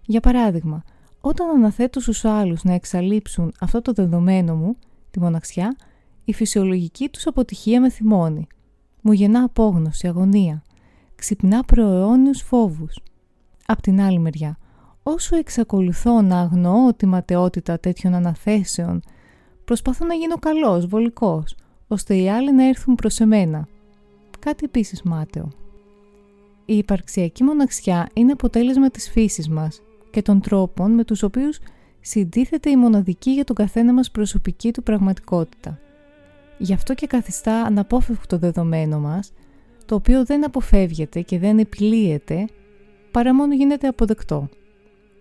Για 0.07 0.21
παράδειγμα, 0.21 0.83
όταν 1.21 1.49
αναθέτω 1.49 2.01
στους 2.01 2.25
άλλους 2.25 2.65
να 2.65 2.73
εξαλείψουν 2.73 3.53
αυτό 3.61 3.83
το 3.83 3.93
δεδομένο 3.93 4.55
μου, 4.55 4.77
τη 5.11 5.21
μοναξιά, 5.21 5.77
η 6.25 6.33
φυσιολογική 6.35 7.09
τους 7.09 7.27
αποτυχία 7.27 7.81
με 7.81 7.91
θυμώνει. 7.91 8.47
Μου 9.03 9.13
γεννά 9.13 9.43
απόγνωση, 9.43 10.07
αγωνία. 10.07 10.63
Ξυπνά 11.15 11.63
προαιώνιους 11.65 12.43
φόβους. 12.43 12.99
Απ' 13.67 13.81
την 13.81 14.01
άλλη 14.01 14.19
μεριά, 14.19 14.59
όσο 15.03 15.37
εξακολουθώ 15.37 16.23
να 16.23 16.41
αγνοώ 16.41 16.95
τη 16.95 17.07
ματαιότητα 17.07 17.79
τέτοιων 17.79 18.15
αναθέσεων, 18.15 19.03
προσπαθώ 19.65 20.05
να 20.05 20.15
γίνω 20.15 20.37
καλός, 20.37 20.87
βολικός, 20.87 21.55
ώστε 21.89 22.17
οι 22.17 22.31
άλλοι 22.31 22.53
να 22.53 22.69
έρθουν 22.69 22.95
προς 22.95 23.21
εμένα. 23.21 23.69
Κάτι 24.49 24.65
επίσης 24.65 25.03
μάταιο. 25.03 25.49
Η 26.65 26.77
υπαρξιακή 26.77 27.43
μοναξιά 27.45 28.09
είναι 28.13 28.33
αποτέλεσμα 28.33 28.91
της 28.91 29.11
φύσης 29.11 29.49
μας 29.49 29.83
και 30.11 30.23
των 30.23 30.41
τρόπων 30.41 30.91
με 30.91 31.05
τους 31.05 31.23
οποίους 31.23 31.59
συντίθεται 32.01 32.71
η 32.71 32.77
μοναδική 32.77 33.31
για 33.31 33.45
τον 33.45 33.57
καθένα 33.57 33.93
μας 33.93 34.11
προσωπική 34.11 34.73
του 34.73 34.83
πραγματικότητα. 34.83 35.79
Γι' 36.59 36.73
αυτό 36.73 36.95
και 36.95 37.07
καθιστά 37.07 37.63
αναπόφευκτο 37.63 38.39
δεδομένο 38.39 38.99
μας, 38.99 39.33
το 39.87 39.95
οποίο 39.95 40.25
δεν 40.25 40.45
αποφεύγεται 40.45 41.21
και 41.21 41.39
δεν 41.39 41.59
επιλύεται, 41.59 42.47
παρά 43.11 43.35
μόνο 43.35 43.55
γίνεται 43.55 43.87
αποδεκτό. 43.87 44.49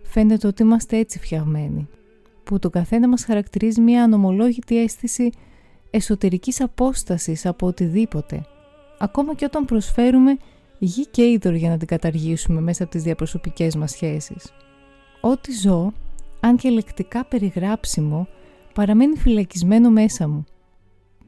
Φαίνεται 0.04 0.48
ότι 0.48 0.62
είμαστε 0.62 0.98
έτσι 0.98 1.20
φτιαγμένοι, 1.20 1.88
που 2.44 2.60
τον 2.60 2.72
καθένα 2.72 3.08
μας 3.08 3.26
χαρακτηρίζει 3.26 3.82
μια 3.82 4.04
ανομολόγητη 4.04 4.82
αίσθηση 4.82 5.30
εσωτερικής 5.92 6.62
απόστασης 6.62 7.46
από 7.46 7.68
οτιδήποτε, 7.68 8.46
ακόμα 8.98 9.36
και 9.36 9.46
όταν 9.46 9.66
προσφέρουμε 9.66 10.38
γη 10.80 11.06
και 11.08 11.24
είδωρ 11.24 11.54
για 11.54 11.70
να 11.70 11.78
την 11.78 11.88
καταργήσουμε 11.88 12.62
μέσα 12.62 12.84
από 12.84 12.92
τις 12.92 13.04
διαπροσωπικές 13.04 13.76
μας 13.76 13.92
σχέσεις. 13.92 14.54
Ό,τι 15.22 15.52
ζω, 15.54 15.94
αν 16.40 16.58
και 16.58 16.70
λεκτικά 16.70 17.26
περιγράψιμο, 17.26 18.28
παραμένει 18.74 19.18
φυλακισμένο 19.18 19.90
μέσα 19.90 20.28
μου. 20.28 20.46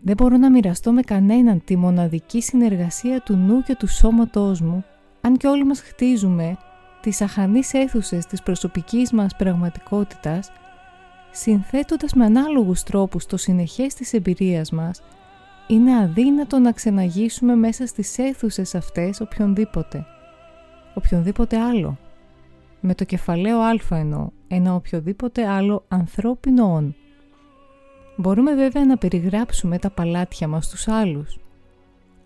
Δεν 0.01 0.15
μπορώ 0.15 0.37
να 0.37 0.51
μοιραστώ 0.51 0.91
με 0.91 1.01
κανέναν 1.01 1.61
τη 1.65 1.75
μοναδική 1.75 2.41
συνεργασία 2.41 3.21
του 3.21 3.35
νου 3.35 3.61
και 3.61 3.75
του 3.75 3.87
σώματός 3.87 4.61
μου, 4.61 4.85
αν 5.21 5.37
και 5.37 5.47
όλοι 5.47 5.65
μας 5.65 5.81
χτίζουμε 5.81 6.57
τις 7.01 7.21
αχανείς 7.21 7.73
αίθουσες 7.73 8.25
της 8.25 8.43
προσωπικής 8.43 9.11
μας 9.11 9.35
πραγματικότητας, 9.35 10.51
συνθέτοντας 11.31 12.13
με 12.13 12.25
ανάλογους 12.25 12.83
τρόπους 12.83 13.25
το 13.25 13.37
συνεχές 13.37 13.93
της 13.93 14.13
εμπειρίας 14.13 14.71
μας, 14.71 15.01
είναι 15.71 15.97
αδύνατο 15.97 16.59
να 16.59 16.71
ξεναγήσουμε 16.71 17.55
μέσα 17.55 17.85
στις 17.85 18.17
αίθουσες 18.17 18.75
αυτές 18.75 19.21
οποιονδήποτε. 19.21 20.05
Οποιονδήποτε 20.93 21.57
άλλο 21.59 21.97
με 22.79 22.95
το 22.95 23.03
κεφαλαίο 23.03 23.59
α 23.59 23.79
εννοώ, 23.89 24.29
ένα 24.47 24.73
οποιοδήποτε 24.73 25.47
άλλο 25.47 25.85
ανθρώπινο 25.87 26.73
όν. 26.73 26.95
Μπορούμε 28.15 28.55
βέβαια 28.55 28.85
να 28.85 28.97
περιγράψουμε 28.97 29.77
τα 29.77 29.89
παλάτια 29.89 30.47
μας 30.47 30.65
στους 30.65 30.87
άλλους, 30.87 31.39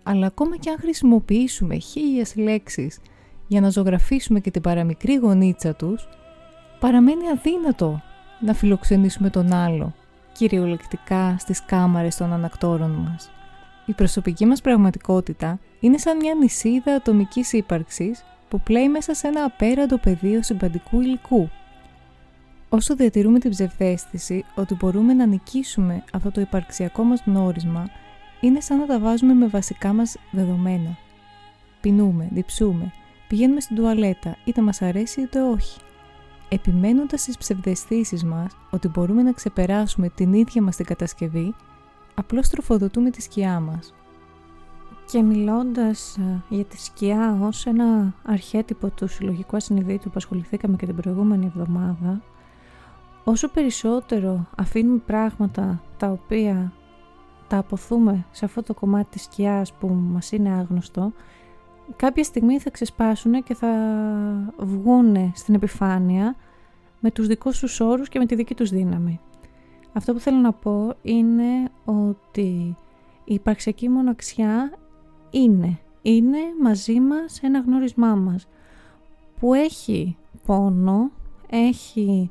αλλά 0.02 0.26
ακόμα 0.26 0.56
και 0.56 0.70
αν 0.70 0.76
χρησιμοποιήσουμε 0.80 1.78
χίλιες 1.78 2.36
λέξεις 2.36 3.00
για 3.48 3.60
να 3.60 3.70
ζωγραφίσουμε 3.70 4.40
και 4.40 4.50
την 4.50 4.62
παραμικρή 4.62 5.14
γονίτσα 5.14 5.74
τους, 5.74 6.08
παραμένει 6.80 7.28
αδύνατο 7.28 8.02
να 8.40 8.54
φιλοξενήσουμε 8.54 9.30
τον 9.30 9.52
άλλο, 9.52 9.94
κυριολεκτικά 10.34 11.36
στις 11.38 11.64
κάμαρες 11.64 12.16
των 12.16 12.32
ανακτόρων 12.32 12.90
μας. 12.90 13.30
Η 13.86 13.92
προσωπική 13.92 14.46
μας 14.46 14.60
πραγματικότητα 14.60 15.58
είναι 15.80 15.98
σαν 15.98 16.16
μια 16.16 16.34
νησίδα 16.34 16.94
ατομικής 16.94 17.52
ύπαρξης 17.52 18.24
που 18.48 18.60
πλέει 18.60 18.88
μέσα 18.88 19.14
σε 19.14 19.26
ένα 19.26 19.44
απέραντο 19.44 19.98
πεδίο 19.98 20.42
συμπαντικού 20.42 21.00
υλικού. 21.00 21.50
Όσο 22.68 22.94
διατηρούμε 22.94 23.38
την 23.38 23.50
ψευδέστηση 23.50 24.44
ότι 24.54 24.74
μπορούμε 24.74 25.12
να 25.12 25.26
νικήσουμε 25.26 26.04
αυτό 26.12 26.30
το 26.30 26.40
υπαρξιακό 26.40 27.02
μας 27.02 27.22
γνώρισμα, 27.26 27.88
είναι 28.40 28.60
σαν 28.60 28.78
να 28.78 28.86
τα 28.86 28.98
βάζουμε 28.98 29.34
με 29.34 29.46
βασικά 29.46 29.92
μας 29.92 30.16
δεδομένα. 30.30 30.96
Πεινούμε, 31.80 32.28
διψούμε, 32.32 32.92
πηγαίνουμε 33.28 33.60
στην 33.60 33.76
τουαλέτα, 33.76 34.36
είτε 34.44 34.60
μας 34.60 34.82
αρέσει 34.82 35.20
είτε 35.20 35.42
όχι. 35.42 35.80
Επιμένοντας 36.48 37.20
στις 37.20 37.38
ψευδεστήσεις 37.38 38.24
μας 38.24 38.52
ότι 38.70 38.88
μπορούμε 38.88 39.22
να 39.22 39.32
ξεπεράσουμε 39.32 40.08
την 40.08 40.32
ίδια 40.32 40.62
μας 40.62 40.76
την 40.76 40.84
κατασκευή, 40.84 41.54
απλώς 42.14 42.48
τροφοδοτούμε 42.48 43.10
τη 43.10 43.22
σκιά 43.22 43.60
μας. 43.60 43.94
Και 45.10 45.22
μιλώντας 45.22 46.16
ε, 46.16 46.42
για 46.48 46.64
τη 46.64 46.80
σκιά 46.80 47.38
ως 47.42 47.66
ένα 47.66 48.14
αρχέτυπο 48.22 48.90
του 48.90 49.08
συλλογικού 49.08 49.56
ασυνειδήτου 49.56 50.08
που 50.08 50.14
ασχοληθήκαμε 50.16 50.76
και 50.76 50.86
την 50.86 50.96
προηγούμενη 50.96 51.46
εβδομάδα, 51.46 52.22
όσο 53.24 53.48
περισσότερο 53.48 54.46
αφήνουμε 54.56 54.98
πράγματα 55.06 55.82
τα 55.96 56.10
οποία 56.10 56.72
τα 57.48 57.58
αποθούμε 57.58 58.24
σε 58.30 58.44
αυτό 58.44 58.62
το 58.62 58.74
κομμάτι 58.74 59.08
της 59.10 59.22
σκιάς 59.22 59.72
που 59.72 59.88
μας 59.88 60.32
είναι 60.32 60.50
άγνωστο, 60.50 61.12
κάποια 61.96 62.24
στιγμή 62.24 62.58
θα 62.58 62.70
ξεσπάσουν 62.70 63.42
και 63.42 63.54
θα 63.54 63.68
βγουν 64.58 65.32
στην 65.34 65.54
επιφάνεια 65.54 66.36
με 67.00 67.10
τους 67.10 67.26
δικούς 67.26 67.58
τους 67.58 67.80
όρους 67.80 68.08
και 68.08 68.18
με 68.18 68.26
τη 68.26 68.34
δική 68.34 68.54
τους 68.54 68.70
δύναμη. 68.70 69.20
Αυτό 69.92 70.12
που 70.12 70.18
θέλω 70.18 70.38
να 70.38 70.52
πω 70.52 70.94
είναι 71.02 71.70
ότι 71.84 72.76
η 73.24 73.34
υπαρξιακή 73.34 73.88
μοναξιά 73.88 74.72
είναι. 75.30 75.78
Είναι 76.02 76.38
μαζί 76.62 77.00
μας 77.00 77.40
ένα 77.42 77.60
γνώρισμά 77.60 78.14
μας 78.14 78.48
που 79.38 79.54
έχει 79.54 80.16
πόνο, 80.46 81.10
έχει 81.50 82.30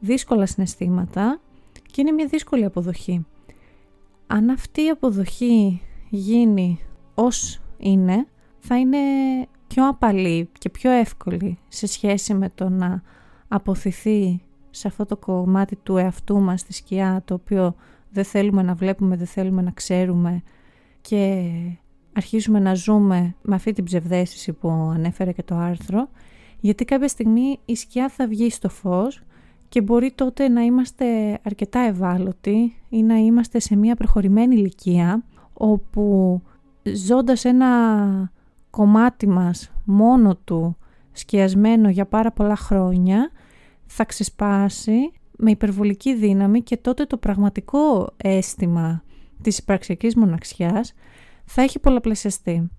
δύσκολα 0.00 0.46
συναισθήματα 0.46 1.40
και 1.86 2.00
είναι 2.00 2.12
μια 2.12 2.26
δύσκολη 2.26 2.64
αποδοχή. 2.64 3.26
Αν 4.26 4.50
αυτή 4.50 4.82
η 4.82 4.88
αποδοχή 4.88 5.82
γίνει 6.10 6.80
ως 7.14 7.60
είναι, 7.78 8.26
θα 8.64 8.78
είναι 8.78 8.98
πιο 9.66 9.88
απαλή 9.88 10.48
και 10.58 10.70
πιο 10.70 10.90
εύκολη 10.90 11.58
σε 11.68 11.86
σχέση 11.86 12.34
με 12.34 12.50
το 12.54 12.68
να 12.68 13.02
αποθηθεί 13.48 14.42
σε 14.70 14.88
αυτό 14.88 15.06
το 15.06 15.16
κομμάτι 15.16 15.76
του 15.76 15.96
εαυτού 15.96 16.40
μας 16.40 16.60
στη 16.60 16.72
σκιά 16.72 17.22
το 17.24 17.34
οποίο 17.34 17.74
δεν 18.10 18.24
θέλουμε 18.24 18.62
να 18.62 18.74
βλέπουμε, 18.74 19.16
δεν 19.16 19.26
θέλουμε 19.26 19.62
να 19.62 19.70
ξέρουμε 19.70 20.42
και 21.00 21.50
αρχίζουμε 22.12 22.58
να 22.58 22.74
ζούμε 22.74 23.34
με 23.42 23.54
αυτή 23.54 23.72
την 23.72 23.84
ψευδέστηση 23.84 24.52
που 24.52 24.68
ανέφερε 24.68 25.32
και 25.32 25.42
το 25.42 25.54
άρθρο, 25.54 26.08
Γιατί 26.60 26.84
κάποια 26.84 27.08
στιγμή 27.08 27.58
η 27.64 27.74
σκιά 27.74 28.08
θα 28.08 28.26
βγει 28.26 28.50
στο 28.50 28.68
φως 28.68 29.22
και 29.68 29.80
μπορεί 29.80 30.12
τότε 30.14 30.48
να 30.48 30.62
είμαστε 30.62 31.38
αρκετά 31.42 31.80
ευάλωτοι 31.80 32.76
ή 32.88 33.02
να 33.02 33.16
είμαστε 33.16 33.58
σε 33.58 33.76
μια 33.76 33.94
προχωρημένη 33.94 34.54
ηλικία 34.54 35.24
όπου 35.52 36.40
ζώντας 36.82 37.44
ένα 37.44 37.68
κομμάτι 38.72 39.28
μας 39.28 39.72
μόνο 39.84 40.36
του 40.36 40.76
σκιασμένο 41.12 41.88
για 41.88 42.06
πάρα 42.06 42.32
πολλά 42.32 42.56
χρόνια 42.56 43.30
θα 43.86 44.04
ξεσπάσει 44.04 45.12
με 45.36 45.50
υπερβολική 45.50 46.14
δύναμη 46.14 46.62
και 46.62 46.76
τότε 46.76 47.04
το 47.04 47.16
πραγματικό 47.16 48.12
αίσθημα 48.16 49.02
της 49.42 49.58
υπαρξιακής 49.58 50.16
μοναξιάς 50.16 50.92
θα 51.44 51.62
έχει 51.62 51.78
πολλαπλασιαστεί. 51.78 52.70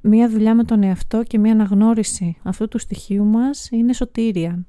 Μία 0.00 0.28
δουλειά 0.28 0.54
με 0.54 0.64
τον 0.64 0.82
εαυτό 0.82 1.22
και 1.22 1.38
μία 1.38 1.52
αναγνώριση 1.52 2.36
αυτού 2.42 2.68
του 2.68 2.78
στοιχείου 2.78 3.24
μας 3.24 3.68
είναι 3.70 3.92
σωτήρια. 3.92 4.66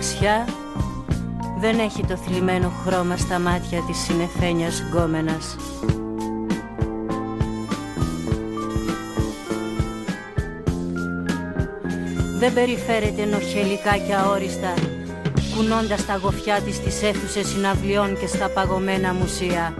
Μοναξιά 0.00 0.44
δεν 1.58 1.78
έχει 1.78 2.04
το 2.04 2.16
θλιμμένο 2.16 2.72
χρώμα 2.86 3.16
στα 3.16 3.38
μάτια 3.38 3.82
της 3.86 3.98
συνεφένιας 3.98 4.80
γκόμενας. 4.80 5.56
Δεν 12.38 12.52
περιφέρεται 12.52 13.24
νοχελικά 13.24 13.96
και 14.06 14.14
αόριστα, 14.14 14.74
κουνώντας 15.56 16.06
τα 16.06 16.16
γοφιά 16.16 16.60
της 16.60 16.74
στις 16.76 17.02
αίθουσες 17.02 17.46
συναυλιών 17.46 18.18
και 18.18 18.26
στα 18.26 18.48
παγωμένα 18.48 19.14
μουσεία. 19.14 19.74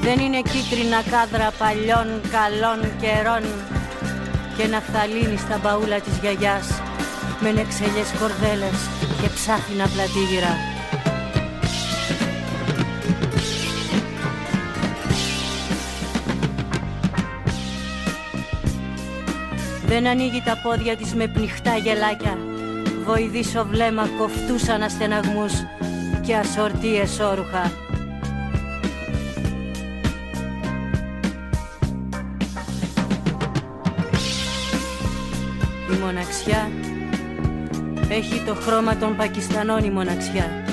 Δεν 0.00 0.18
είναι 0.18 0.42
κίτρινα 0.42 1.02
κάδρα 1.10 1.52
παλιών 1.58 2.20
καλών 2.30 2.80
καιρών 3.00 3.42
και 4.60 4.66
ναφθαλίνη 4.66 5.36
στα 5.36 5.58
μπαούλα 5.62 6.00
της 6.00 6.18
γιαγιάς 6.20 6.68
με 7.40 7.50
νεξελιές 7.52 8.10
κορδέλες 8.20 8.78
και 9.22 9.28
ψάφινα 9.34 9.86
πλατήγυρα. 9.88 10.54
Δεν 19.86 20.06
ανοίγει 20.06 20.42
τα 20.44 20.60
πόδια 20.62 20.96
της 20.96 21.14
με 21.14 21.26
πνιχτά 21.26 21.76
γελάκια 21.76 22.38
Βοηδήσω 23.04 23.64
βλέμμα 23.64 24.08
κοφτούσαν 24.18 24.82
αστεναγμούς 24.82 25.52
και 26.20 26.36
ασορτίες 26.36 27.20
όρουχα 27.20 27.72
μοναξιά 35.96 36.70
Έχει 38.08 38.42
το 38.46 38.54
χρώμα 38.54 38.96
των 38.96 39.16
Πακιστανών 39.16 39.84
η 39.84 39.90
μοναξιά. 39.90 40.64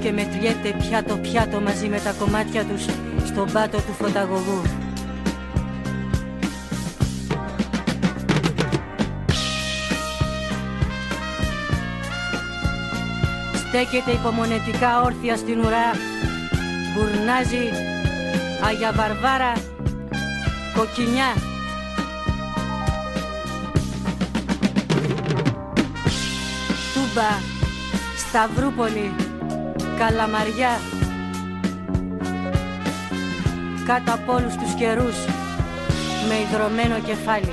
Και 0.00 0.12
μετριέται 0.12 0.76
πια 0.78 1.04
το 1.04 1.16
πιάτο 1.16 1.60
μαζί 1.60 1.88
με 1.88 2.00
τα 2.00 2.12
κομμάτια 2.18 2.64
τους 2.64 2.84
Στον 3.24 3.52
πάτο 3.52 3.76
του 3.76 3.92
φωταγωγού. 3.92 4.62
Στέκεται 13.54 14.10
υπομονετικά 14.10 15.00
όρθια 15.02 15.36
στην 15.36 15.58
ουρά. 15.58 15.90
Μπουρνάζει 16.94 17.70
Αγια 18.66 18.92
Βαρβάρα 18.92 19.52
Κοκκινιά 20.76 21.51
Τούμπα, 27.14 27.30
Σταυρούπολη, 28.16 29.14
Καλαμαριά 29.98 30.80
κάτω 33.86 34.12
από 34.12 34.32
όλους 34.32 34.54
τους 34.54 34.74
καιρούς 34.78 35.14
με 36.28 36.34
ιδρωμένο 36.34 36.98
κεφάλι. 36.98 37.52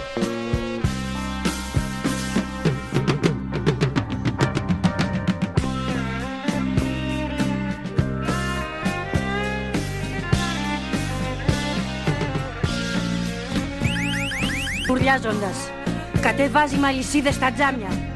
Κουρλιάζοντας, 14.88 15.58
κατεβάζει 16.22 16.76
μαλισίδες 16.78 17.34
στα 17.34 17.52
τζάμια 17.52 18.09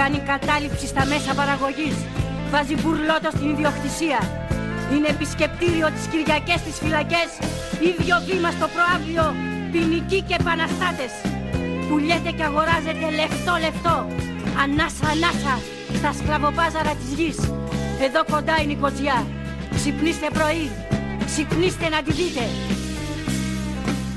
Κάνει 0.00 0.18
κατάληψη 0.18 0.86
στα 0.86 1.04
μέσα 1.06 1.34
παραγωγής. 1.34 1.96
Βάζει 2.50 2.74
μπουρλότο 2.80 3.28
στην 3.36 3.48
ιδιοκτησία. 3.54 4.20
Είναι 4.92 5.08
επισκεπτήριο 5.16 5.86
τις 5.94 6.06
Κυριακές 6.10 6.58
στις 6.64 6.76
φυλακές. 6.82 7.30
Ίδιο 7.90 8.16
βήμα 8.28 8.50
στο 8.56 8.66
προάβλιο. 8.74 9.26
Ποινικοί 9.72 10.20
και 10.28 10.36
επαναστάτες. 10.40 11.12
Πουλιέται 11.88 12.30
και 12.36 12.44
αγοράζεται 12.50 13.06
λεφτό 13.18 13.54
λεφτό. 13.64 13.96
Ανάσα 14.62 15.06
ανάσα 15.14 15.54
στα 15.98 16.10
σκλαβοπάζαρα 16.18 16.92
της 17.00 17.10
γης. 17.18 17.38
Εδώ 18.06 18.20
κοντά 18.32 18.54
είναι 18.62 18.74
η 18.78 18.80
κοτζιά. 18.84 19.18
Ξυπνήστε 19.76 20.28
πρωί. 20.36 20.66
Ξυπνήστε 21.28 21.86
να 21.94 22.02
τη 22.04 22.12
δείτε. 22.12 22.44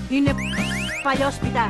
Είναι 0.10 0.32
παλιόσπιτα. 1.06 1.66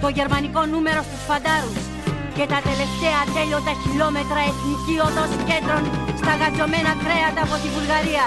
Το 0.00 0.08
γερμανικό 0.08 0.64
νούμερο 0.64 1.00
στους 1.08 1.22
φαντάρους 1.28 1.95
και 2.36 2.46
τα 2.46 2.60
τελευταία 2.68 3.20
τέλειωτα 3.34 3.72
χιλιόμετρα 3.82 4.40
εθνική 4.50 4.96
οδός 5.06 5.32
κέντρων 5.48 5.82
στα 6.20 6.32
γατζωμένα 6.40 6.92
κρέατα 7.02 7.40
από 7.46 7.56
τη 7.62 7.68
Βουλγαρία. 7.74 8.26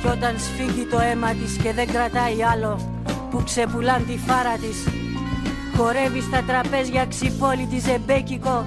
Κι 0.00 0.08
όταν 0.16 0.34
σφίγγει 0.38 0.84
το 0.84 0.98
αίμα 1.00 1.30
της 1.38 1.56
και 1.62 1.72
δεν 1.72 1.86
κρατάει 1.92 2.42
άλλο 2.52 2.72
που 3.30 3.42
ξεπουλάν 3.44 4.06
τη 4.06 4.18
φάρα 4.26 4.56
της 4.56 4.78
χορεύει 5.76 6.20
στα 6.20 6.42
τραπέζια 6.46 7.06
ξυπόλυτη 7.06 7.78
ζεμπέκικο 7.78 8.66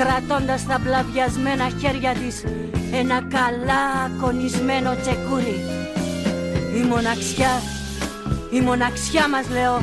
κρατώντας 0.00 0.66
τα 0.66 0.78
μπλαβιασμένα 0.78 1.68
χέρια 1.68 2.12
της 2.12 2.44
ένα 2.92 3.22
καλά 3.22 4.10
κονισμένο 4.20 4.96
τσεκούρι. 4.96 5.58
Η 6.78 6.82
μοναξιά, 6.88 7.52
η 8.52 8.60
μοναξιά 8.60 9.28
μας 9.28 9.48
λέω, 9.48 9.76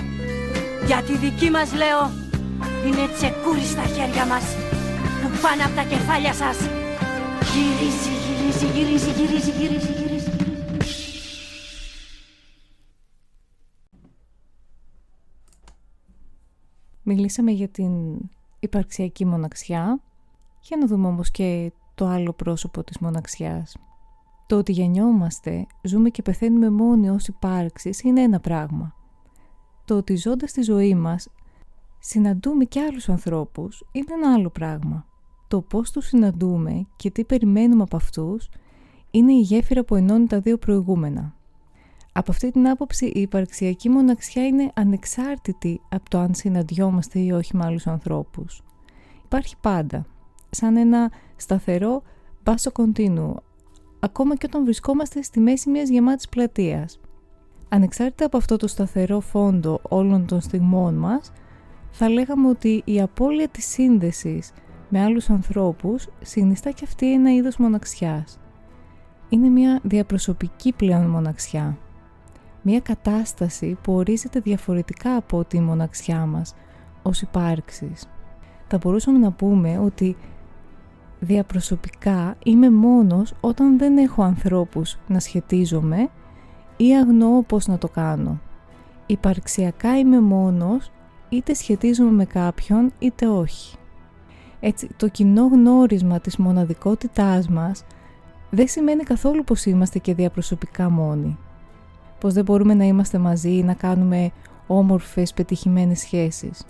για 0.85 1.01
τη 1.03 1.17
δική 1.17 1.49
μας 1.49 1.73
λέω, 1.73 2.01
είναι 2.85 3.07
τσεκούρι 3.15 3.65
στα 3.65 3.83
χέρια 3.83 4.25
μας 4.25 4.43
που 5.21 5.29
πάνε 5.41 5.63
από 5.63 5.75
τα 5.75 5.83
κεφάλια 5.83 6.33
σας. 6.33 6.57
Γυρίζει, 7.51 8.11
γυρίζει, 8.23 8.65
γυρίζει, 8.65 9.11
γυρίζει, 9.11 9.51
γυρίζει, 9.51 9.91
γυρίζει. 9.91 10.31
Μιλήσαμε 17.03 17.51
για 17.51 17.67
την 17.67 17.91
υπαρξιακή 18.59 19.25
μοναξιά. 19.25 20.01
Για 20.67 20.77
να 20.77 20.87
δούμε 20.87 21.07
όμως 21.07 21.31
και 21.31 21.71
το 21.95 22.05
άλλο 22.05 22.33
πρόσωπο 22.33 22.83
της 22.83 22.99
μοναξιάς. 22.99 23.77
Το 24.47 24.57
ότι 24.57 24.71
γεννιόμαστε, 24.71 25.65
ζούμε 25.81 26.09
και 26.09 26.21
πεθαίνουμε 26.21 26.69
μόνοι 26.69 27.09
ως 27.09 27.27
υπάρξεις 27.27 28.01
είναι 28.01 28.21
ένα 28.21 28.39
πράγμα. 28.39 28.95
Το 29.85 29.95
ότι 29.95 30.15
ζώντας 30.15 30.51
τη 30.51 30.61
ζωή 30.61 30.95
μας 30.95 31.27
συναντούμε 31.99 32.63
και 32.63 32.81
άλλους 32.81 33.09
ανθρώπους 33.09 33.83
είναι 33.91 34.13
ένα 34.13 34.33
άλλο 34.33 34.49
πράγμα. 34.49 35.05
Το 35.47 35.61
πώς 35.61 35.91
τους 35.91 36.05
συναντούμε 36.05 36.87
και 36.95 37.11
τι 37.11 37.25
περιμένουμε 37.25 37.83
από 37.83 37.95
αυτούς 37.95 38.49
είναι 39.11 39.33
η 39.33 39.39
γέφυρα 39.39 39.83
που 39.83 39.95
ενώνει 39.95 40.27
τα 40.27 40.39
δύο 40.39 40.57
προηγούμενα. 40.57 41.35
Από 42.11 42.31
αυτή 42.31 42.51
την 42.51 42.67
άποψη 42.67 43.05
η 43.05 43.21
υπαρξιακή 43.21 43.89
μοναξιά 43.89 44.45
είναι 44.45 44.71
ανεξάρτητη 44.75 45.81
από 45.89 46.09
το 46.09 46.17
αν 46.17 46.33
συναντιόμαστε 46.33 47.19
ή 47.19 47.31
όχι 47.31 47.55
με 47.55 47.65
άλλους 47.65 47.87
ανθρώπους. 47.87 48.63
Υπάρχει 49.23 49.55
πάντα, 49.61 50.05
σαν 50.57 50.77
ένα 50.77 51.11
σταθερό 51.35 52.01
πάσο 52.43 52.71
κοντίνου, 52.71 53.35
ακόμα 53.99 54.35
και 54.35 54.45
όταν 54.49 54.63
βρισκόμαστε 54.63 55.21
στη 55.21 55.39
μέση 55.39 55.69
μιας 55.69 55.89
γεμάτης 55.89 56.29
πλατείας. 56.29 56.99
Ανεξάρτητα 57.69 58.25
από 58.25 58.37
αυτό 58.37 58.57
το 58.57 58.67
σταθερό 58.67 59.19
φόντο 59.19 59.79
όλων 59.89 60.25
των 60.25 60.41
στιγμών 60.41 60.95
μας, 60.95 61.31
θα 61.91 62.09
λέγαμε 62.09 62.47
ότι 62.47 62.81
η 62.85 63.01
απώλεια 63.01 63.47
της 63.47 63.65
σύνδεσης 63.65 64.51
με 64.89 65.03
άλλους 65.03 65.29
ανθρώπους 65.29 66.07
συνιστά 66.21 66.71
και 66.71 66.83
αυτή 66.83 67.13
ένα 67.13 67.33
είδος 67.33 67.57
μοναξιάς. 67.57 68.39
Είναι 69.29 69.49
μια 69.49 69.79
διαπροσωπική 69.83 70.73
πλέον 70.73 71.05
μοναξιά. 71.05 71.77
Μια 72.61 72.79
κατάσταση 72.79 73.77
που 73.81 73.93
ορίζεται 73.93 74.39
διαφορετικά 74.39 75.15
από 75.15 75.45
τη 75.45 75.59
μοναξιά 75.59 76.25
μας 76.25 76.55
ως 77.01 77.21
υπάρξης. 77.21 78.07
Θα 78.67 78.77
μπορούσαμε 78.77 79.17
να 79.17 79.31
πούμε 79.31 79.79
ότι 79.79 80.17
διαπροσωπικά 81.19 82.35
είμαι 82.43 82.69
μόνος 82.69 83.33
όταν 83.39 83.77
δεν 83.77 83.97
έχω 83.97 84.23
ανθρώπους 84.23 84.97
να 85.07 85.19
σχετίζομαι 85.19 86.09
ή 86.77 86.95
αγνοώ 86.95 87.43
πώς 87.43 87.67
να 87.67 87.77
το 87.77 87.87
κάνω. 87.87 88.39
Υπαρξιακά 89.05 89.97
είμαι 89.97 90.21
μόνος 90.21 90.91
είτε 91.29 91.53
σχετίζομαι 91.53 92.11
με 92.11 92.25
κάποιον 92.25 92.91
είτε 92.99 93.27
όχι. 93.27 93.77
Έτσι, 94.59 94.89
το 94.97 95.07
κοινό 95.07 95.47
γνώρισμα 95.47 96.19
της 96.19 96.37
μοναδικότητάς 96.37 97.47
μας 97.49 97.85
δεν 98.49 98.67
σημαίνει 98.67 99.03
καθόλου 99.03 99.43
πως 99.43 99.65
είμαστε 99.65 99.99
και 99.99 100.13
διαπροσωπικά 100.13 100.89
μόνοι. 100.89 101.37
Πως 102.19 102.33
δεν 102.33 102.43
μπορούμε 102.43 102.73
να 102.73 102.83
είμαστε 102.83 103.17
μαζί 103.17 103.49
ή 103.49 103.63
να 103.63 103.73
κάνουμε 103.73 104.31
όμορφες, 104.67 105.33
πετυχημένες 105.33 105.99
σχέσεις. 105.99 106.63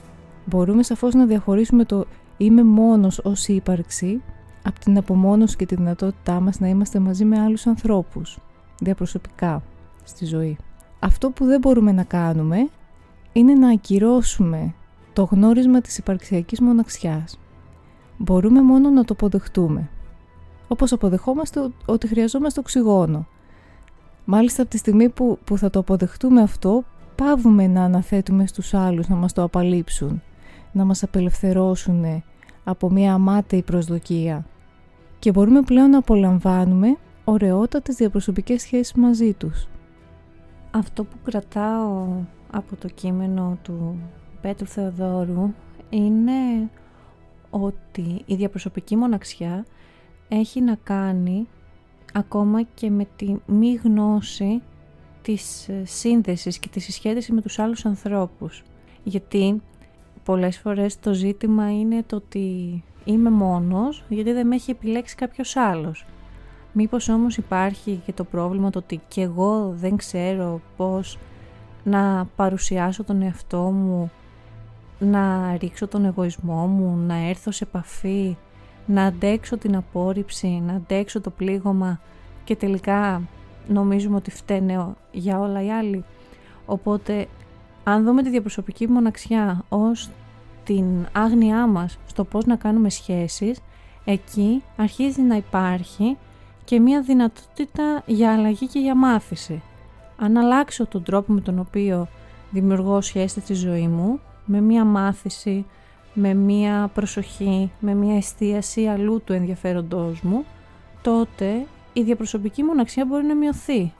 Μπορούμε 0.46 0.84
σαφώς 0.84 1.14
να 1.14 1.26
διαχωρίσουμε 1.26 1.86
το 1.86 2.06
«είμαι 2.38 2.64
μόνος 2.64 3.20
ως 3.24 3.48
ύπαρξη» 3.48 4.22
από 4.68 4.80
την 4.80 4.98
απομόνωση 4.98 5.56
και 5.56 5.66
τη 5.66 5.76
δυνατότητά 5.76 6.40
μας 6.40 6.60
να 6.60 6.68
είμαστε 6.68 7.00
μαζί 7.00 7.26
με 7.26 7.40
άλλους 7.40 7.68
ανθρώπους, 7.68 8.38
διαπροσωπικά, 8.80 9.64
στη 10.04 10.26
ζωή. 10.26 10.58
Αυτό 11.00 11.30
που 11.30 11.46
δεν 11.46 11.60
μπορούμε 11.60 11.92
να 11.92 12.04
κάνουμε 12.04 12.70
είναι 13.34 13.54
να 13.54 13.70
ακυρώσουμε 13.70 14.74
το 15.14 15.24
γνώρισμα 15.24 15.82
της 15.82 15.98
υπαρξιακής 15.98 16.60
μοναξιάς. 16.62 17.40
Μπορούμε 18.18 18.62
μόνο 18.62 18.90
να 18.90 19.04
το 19.04 19.14
αποδεχτούμε. 19.14 19.90
Όπως 20.68 20.92
αποδεχόμαστε 20.92 21.70
ότι 21.86 22.08
χρειαζόμαστε 22.08 22.60
οξυγόνο. 22.60 23.28
Μάλιστα 24.26 24.62
από 24.62 24.72
τη 24.72 24.78
στιγμή 24.78 25.10
που, 25.10 25.40
που 25.44 25.58
θα 25.58 25.70
το 25.70 25.80
αποδεχτούμε 25.80 26.42
αυτό, 26.42 26.84
πάβουμε 27.16 27.68
να 27.68 27.84
αναθέτουμε 27.84 28.48
στους 28.48 28.74
άλλους 28.74 29.08
να 29.08 29.16
μας 29.16 29.34
το 29.34 29.44
απαλείψουν, 29.44 30.22
να 30.72 30.86
μας 30.86 31.04
απελευθερώσουν 31.04 32.24
από 32.64 32.90
μια 32.90 33.14
αμάταιη 33.14 33.62
προσδοκία 33.62 34.46
και 35.20 35.32
μπορούμε 35.32 35.62
πλέον 35.62 35.90
να 35.90 35.98
απολαμβάνουμε 35.98 36.98
ωραιότατες 37.24 37.96
διαπροσωπικές 37.96 38.62
σχέσεις 38.62 38.94
μαζί 38.94 39.34
τους. 39.34 39.68
Αυτό 40.72 41.04
που 41.04 41.18
κρατάω 41.24 42.08
από 42.52 42.76
το 42.76 42.88
κείμενο 42.88 43.58
του 43.62 44.00
Πέτρου 44.42 44.66
Θεοδόρου 44.66 45.54
είναι 45.90 46.70
ότι 47.50 48.22
η 48.26 48.36
διαπροσωπική 48.36 48.96
μοναξιά 48.96 49.66
έχει 50.28 50.62
να 50.62 50.76
κάνει 50.84 51.48
ακόμα 52.14 52.62
και 52.64 52.90
με 52.90 53.08
τη 53.16 53.36
μη 53.46 53.74
γνώση 53.74 54.62
της 55.22 55.70
ε, 55.70 55.86
σύνδεσης 55.86 56.60
και 56.60 56.68
της 56.70 56.84
συσχέτισης 56.84 57.30
με 57.32 57.42
τους 57.42 57.60
άλλους 57.60 57.86
ανθρώπους. 57.86 58.64
Γιατί 59.04 59.62
πολλές 60.24 60.58
φορές 60.58 61.00
το 61.00 61.14
ζήτημα 61.14 61.72
είναι 61.80 62.04
το 62.04 62.16
ότι 62.16 62.84
είμαι 63.08 63.30
μόνος 63.30 64.04
γιατί 64.10 64.32
δεν 64.32 64.48
με 64.48 64.56
έχει 64.56 64.72
επιλέξει 64.72 65.16
κάποιος 65.16 65.56
άλλος. 65.56 66.06
Μήπως 66.74 67.10
όμως 67.10 67.38
υπάρχει 67.38 68.02
και 68.06 68.14
το 68.14 68.24
πρόβλημα 68.24 68.70
το 68.70 68.80
ότι 68.80 69.02
και 69.08 69.22
εγώ 69.22 69.74
δεν 69.76 69.96
ξέρω 69.96 70.62
πώς 70.78 71.18
να 71.84 72.28
παρουσιάσω 72.36 73.04
τον 73.04 73.22
εαυτό 73.22 73.62
μου, 73.62 74.12
να 75.00 75.56
ρίξω 75.58 75.88
τον 75.88 76.06
εγωισμό 76.06 76.68
μου, 76.68 76.98
να 77.08 77.16
έρθω 77.16 77.52
σε 77.52 77.64
επαφή, 77.64 78.38
να 78.86 79.04
αντέξω 79.04 79.58
την 79.58 79.76
απόρριψη, 79.76 80.48
να 80.48 80.74
αντέξω 80.74 81.22
το 81.22 81.30
πλήγωμα 81.30 82.00
και 82.44 82.56
τελικά 82.56 83.22
νομίζουμε 83.68 84.16
ότι 84.16 84.32
φταίνε 84.32 84.96
για 85.12 85.40
όλα 85.40 85.64
οι 85.64 85.72
άλλοι. 85.72 86.04
Οπότε 86.66 87.28
αν 87.84 88.04
δούμε 88.04 88.24
τη 88.24 88.30
διαπροσωπική 88.30 88.88
μοναξιά 88.88 89.64
ως 89.70 90.10
την 90.68 90.86
άγνοιά 91.12 91.68
μας 91.68 91.98
στο 92.08 92.24
πώς 92.24 92.46
να 92.46 92.56
κάνουμε 92.56 92.90
σχέσεις, 92.90 93.60
εκεί 94.06 94.64
αρχίζει 94.78 95.22
να 95.22 95.36
υπάρχει 95.36 96.18
και 96.64 96.80
μια 96.80 97.02
δυνατότητα 97.02 98.04
για 98.06 98.34
αλλαγή 98.34 98.68
και 98.68 98.80
για 98.80 98.96
μάθηση 98.96 99.62
αν 100.18 100.38
αλλάξω 100.38 100.88
τον 100.88 101.04
τρόπο 101.04 101.34
με 101.34 101.42
τον 101.42 101.60
οποίο 101.60 102.08
δημιουργώ 102.52 103.02
σχέση 103.02 103.40
στη 103.40 103.54
ζωή 103.54 103.88
μου, 103.88 104.20
με 104.46 104.62
μία 104.62 104.84
μάθηση, 104.86 105.66
με 106.14 106.34
μία 106.34 106.90
προσοχή, 106.94 107.72
με 107.80 107.94
μία 107.94 108.16
εστίαση 108.16 108.86
αλλού 108.86 109.22
του 109.26 109.34
ενδιαφέροντός 109.34 110.22
μου, 110.22 110.46
τότε 111.02 111.66
η 111.94 112.02
διαπροσωπική 112.02 112.64
μοναξία 112.64 113.06
μπορεί 113.06 113.26
να 113.26 113.36
μειωθεί. 113.36 113.94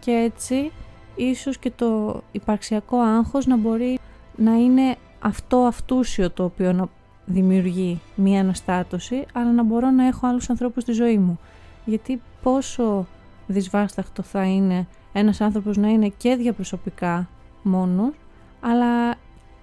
Και 0.00 0.10
έτσι 0.10 0.72
ίσως 1.16 1.58
και 1.58 1.70
το 1.70 2.22
υπαρξιακό 2.32 2.98
άγχος 2.98 3.46
να 3.46 3.56
μπορεί 3.56 3.98
να 4.36 4.52
είναι 4.52 4.96
αυτό 5.26 5.56
αυτούσιο 5.56 6.30
το 6.30 6.44
οποίο 6.44 6.72
να 6.72 6.88
δημιουργεί 7.24 8.00
μία 8.14 8.40
αναστάτωση, 8.40 9.24
αλλά 9.32 9.52
να 9.52 9.62
μπορώ 9.62 9.90
να 9.90 10.06
έχω 10.06 10.26
άλλους 10.26 10.50
ανθρώπους 10.50 10.82
στη 10.82 10.92
ζωή 10.92 11.18
μου. 11.18 11.38
Γιατί 11.84 12.22
πόσο 12.42 13.06
δυσβάσταχτο 13.46 14.22
θα 14.22 14.44
είναι 14.44 14.86
ένας 15.12 15.40
άνθρωπος 15.40 15.76
να 15.76 15.88
είναι 15.88 16.08
και 16.08 16.36
διαπροσωπικά 16.36 17.28
μόνος, 17.62 18.14
αλλά 18.60 19.14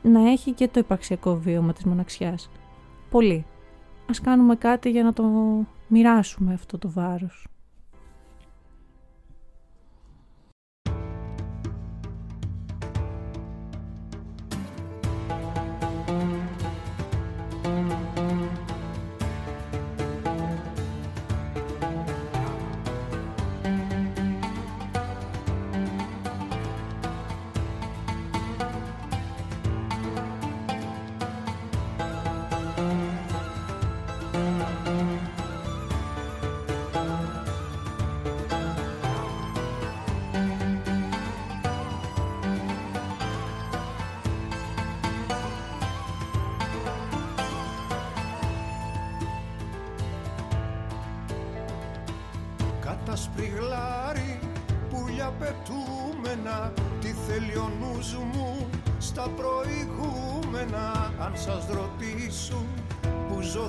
να 0.01 0.29
έχει 0.31 0.51
και 0.51 0.67
το 0.67 0.79
υπαρξιακό 0.79 1.35
βίωμα 1.35 1.73
της 1.73 1.83
μοναξιάς. 1.83 2.49
Πολύ. 3.09 3.45
Ας 4.09 4.21
κάνουμε 4.21 4.55
κάτι 4.55 4.89
για 4.89 5.03
να 5.03 5.13
το 5.13 5.23
μοιράσουμε 5.87 6.53
αυτό 6.53 6.77
το 6.77 6.91
βάρος. 6.91 7.47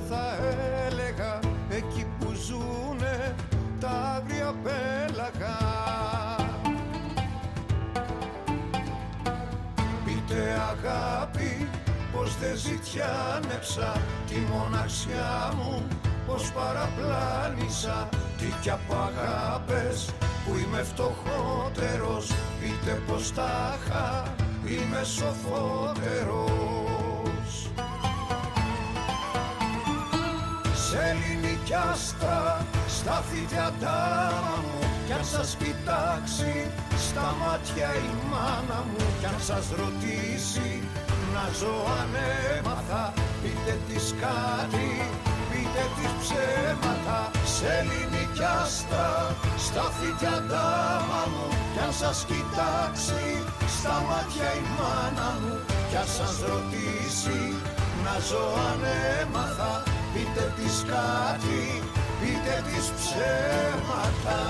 θα 0.08 0.36
έλεγα 0.86 1.38
εκεί 1.68 2.06
που 2.18 2.32
ζουνε 2.32 3.34
τα 3.80 3.90
άγρια 3.90 4.54
πέλαγα 4.62 5.56
Πείτε 10.04 10.56
αγάπη 10.72 11.68
πως 12.12 12.36
δεν 12.38 12.56
ζητιάνεψα 12.56 13.92
τη 14.26 14.34
μοναξιά 14.52 15.52
μου 15.56 15.82
πως 16.26 16.52
παραπλάνησα 16.52 18.08
τι 18.38 18.46
κι 18.62 18.70
από 18.70 18.94
αγάπες 18.94 20.10
που 20.44 20.54
είμαι 20.58 20.82
φτωχότερος 20.82 22.30
πείτε 22.60 23.00
πως 23.06 23.32
τάχα 23.32 24.34
είμαι 24.66 25.04
σοφότερος. 25.04 26.73
άστρα 31.94 32.66
στα 32.96 33.22
φυτιά 33.28 33.72
μου. 34.64 34.78
Κι 35.06 35.12
αν 35.12 35.24
σας 35.34 35.50
κοιτάξει 35.60 36.52
στα 37.06 37.26
μάτια 37.40 37.88
η 38.06 38.10
μάνα 38.30 38.80
μου. 38.88 39.04
Κι 39.20 39.26
αν 39.32 39.38
σας 39.48 39.66
ρωτήσει 39.80 40.70
να 41.34 41.44
ζω 41.58 41.76
ανέμαθα 42.00 43.04
πείτε 43.40 43.74
της 43.88 44.06
κάτι 44.22 44.90
πείτε 45.48 45.84
της 45.96 46.12
ψέματα. 46.20 47.20
Σε 47.54 47.66
ελληνική 47.78 48.44
άστρα 48.62 49.10
στα 49.66 49.86
φυτιά 49.96 50.38
μου. 51.32 51.46
Κι 51.72 51.82
αν 51.86 51.92
σας 52.00 52.18
κοιτάξει 52.28 53.24
στα 53.76 53.94
μάτια 54.08 54.48
η 54.60 54.64
μάνα 54.78 55.28
μου. 55.40 55.54
Κι 55.88 55.96
αν 56.02 56.08
σας 56.18 56.34
ρωτήσει 56.50 57.40
να 58.04 58.14
ζω 58.28 58.44
ανέμαθα 58.70 59.93
πείτε 60.14 60.52
της 60.56 60.84
κάτι 60.88 61.82
πείτε 62.20 62.62
της 62.66 62.92
ψέματα 62.96 64.40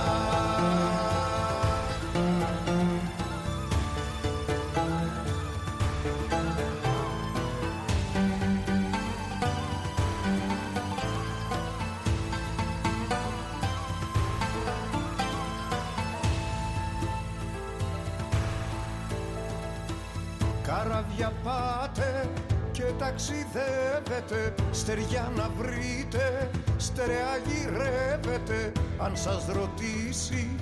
ταξιδεύετε 23.04 24.54
Στεριά 24.70 25.32
να 25.36 25.50
βρείτε, 25.58 26.50
στερεά 26.76 27.36
γυρεύετε. 27.46 28.72
Αν 28.98 29.16
σας 29.16 29.46
ρωτήσει 29.46 30.56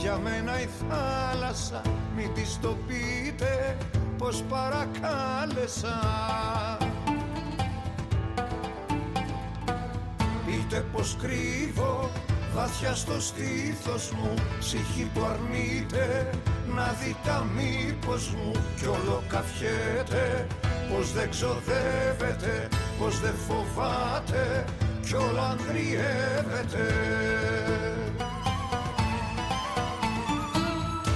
για 0.00 0.18
μένα 0.18 0.60
η 0.60 0.68
θάλασσα 0.88 1.82
Μην 2.16 2.34
της 2.34 2.58
το 2.60 2.76
πείτε 2.86 3.76
πως 4.18 4.42
παρακάλεσα. 4.48 5.98
Πείτε 10.46 10.84
πως 10.92 11.16
κρύβω 11.20 12.10
Βαθιά 12.54 12.94
στο 12.94 13.20
στήθος 13.20 14.10
μου 14.10 14.34
ψυχή 14.58 15.10
που 15.14 15.20
αρνείται 15.24 16.30
να 16.74 16.96
δει 17.00 17.16
τα 17.24 17.46
μήπως 17.56 18.34
μου 18.34 18.52
κι 18.76 18.86
όλο 18.86 19.22
καφιέται 19.28 20.46
πως 20.90 21.12
δεν 21.12 21.30
ξοδεύεται, 21.30 22.68
πως 22.98 23.20
δεν 23.20 23.34
φοβάται 23.48 24.64
κι 25.06 25.14
όλα 25.14 25.56
αγριεύεται. 25.58 26.86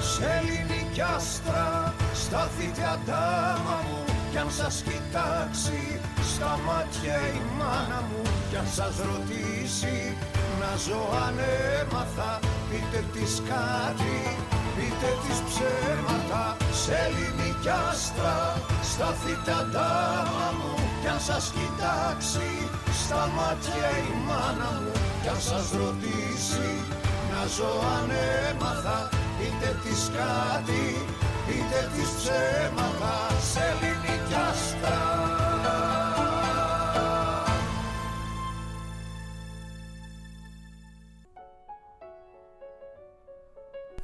Σε 0.01 0.25
ελληνική 0.39 1.01
άστρα 1.17 1.95
σταθείτε 2.15 2.83
αντάμα 2.95 3.77
μου 3.89 4.05
κι 4.31 4.39
αν 4.39 4.51
σας 4.51 4.83
κοιτάξει 4.83 6.01
στα 6.35 6.59
μάτια 6.67 7.17
η 7.17 7.41
μάνα 7.59 8.01
μου 8.09 8.23
κι 8.51 8.57
αν 8.57 8.67
σας 8.77 8.95
ρωτήσει 9.11 10.17
να 10.61 10.77
ζω 10.77 11.03
αν 11.27 11.39
έμαθα 11.81 12.39
πείτε 12.71 13.05
της 13.13 13.43
κάτι 13.49 14.37
πείτε 14.81 15.11
της 15.25 15.39
ψέματα 15.49 16.45
σε 16.83 16.93
ελληνική 17.05 17.71
άστρα 17.89 18.39
σταθείτε 18.91 19.53
αντάμα 19.61 20.49
μου. 20.59 20.75
Κι 21.01 21.09
αν 21.15 21.21
σας 21.29 21.45
κοιτάξει 21.57 22.51
στα 23.01 23.23
μάτια 23.37 23.89
η 24.09 24.11
μάνα 24.29 24.71
μου 24.83 24.95
κι 25.23 25.29
αν 25.35 25.41
σας 25.49 25.67
ρωτήσει 25.81 26.71
να 27.31 27.43
ζω 27.55 27.73
αν 27.97 28.09
έμαθα 28.49 28.99
πείτε 29.37 29.71
της 29.83 30.01
κάτι 30.17 30.85
πείτε 31.47 31.81
της 31.95 32.09
ψέματα 32.19 32.80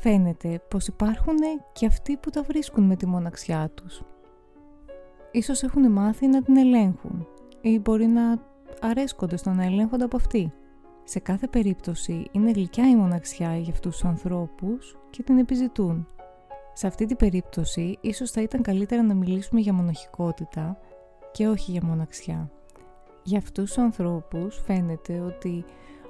Φαίνεται 0.08 0.60
πως 0.68 0.86
υπάρχουν 0.86 1.36
και 1.72 1.86
αυτοί 1.86 2.16
που 2.16 2.30
τα 2.30 2.42
βρίσκουν 2.42 2.84
με 2.84 2.96
τη 2.96 3.06
μοναξιά 3.06 3.70
τους. 3.74 4.02
Ίσως 5.30 5.62
έχουν 5.62 5.92
μάθει 5.92 6.26
να 6.26 6.42
την 6.42 6.56
ελέγχουν 6.56 7.26
ή 7.60 7.78
μπορεί 7.78 8.06
να 8.06 8.38
αρέσκονται 8.80 9.36
στο 9.36 9.50
να 9.50 9.64
ελέγχονται 9.64 10.04
από 10.04 10.16
αυτή. 10.16 10.52
Σε 11.04 11.18
κάθε 11.18 11.46
περίπτωση 11.46 12.26
είναι 12.30 12.50
γλυκιά 12.50 12.88
η 12.88 12.96
μοναξιά 12.96 13.56
για 13.56 13.72
αυτούς 13.72 13.92
τους 13.92 14.04
ανθρώπους 14.04 14.96
και 15.10 15.22
την 15.22 15.38
επιζητούν. 15.38 16.08
Σε 16.72 16.86
αυτή 16.86 17.06
την 17.06 17.16
περίπτωση 17.16 17.98
ίσως 18.00 18.30
θα 18.30 18.42
ήταν 18.42 18.62
καλύτερα 18.62 19.02
να 19.02 19.14
μιλήσουμε 19.14 19.60
για 19.60 19.72
μοναχικότητα 19.72 20.78
και 21.32 21.48
όχι 21.48 21.70
για 21.70 21.82
μοναξιά. 21.84 22.50
Για 23.22 23.38
αυτούς 23.38 23.64
τους 23.64 23.78
ανθρώπους 23.78 24.62
φαίνεται 24.66 25.20
ότι 25.20 25.64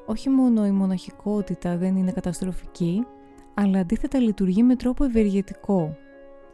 όχι 0.07 0.28
μόνο 0.28 0.66
η 0.66 0.70
μοναχικότητα 0.70 1.76
δεν 1.76 1.97
είναι 1.97 2.12
καταστροφική, 2.12 3.07
αλλά 3.59 3.79
αντίθετα 3.79 4.19
λειτουργεί 4.19 4.63
με 4.63 4.77
τρόπο 4.77 5.05
ευεργετικό. 5.05 5.97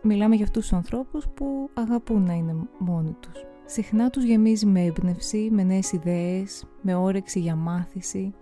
Μιλάμε 0.02 0.34
για 0.34 0.44
αυτούς 0.44 0.62
τους 0.62 0.72
ανθρώπους 0.72 1.28
που 1.34 1.70
αγαπούν 1.74 2.22
να 2.22 2.32
είναι 2.32 2.54
μόνοι 2.78 3.16
τους. 3.20 3.44
Συχνά 3.64 4.10
τους 4.10 4.24
γεμίζει 4.24 4.66
με 4.66 4.80
έμπνευση, 4.80 5.48
με 5.52 5.62
νέες 5.62 5.92
ιδέες, 5.92 6.64
με 6.80 6.94
όρεξη 6.94 7.40
για 7.40 7.54
μάθηση. 7.54 8.34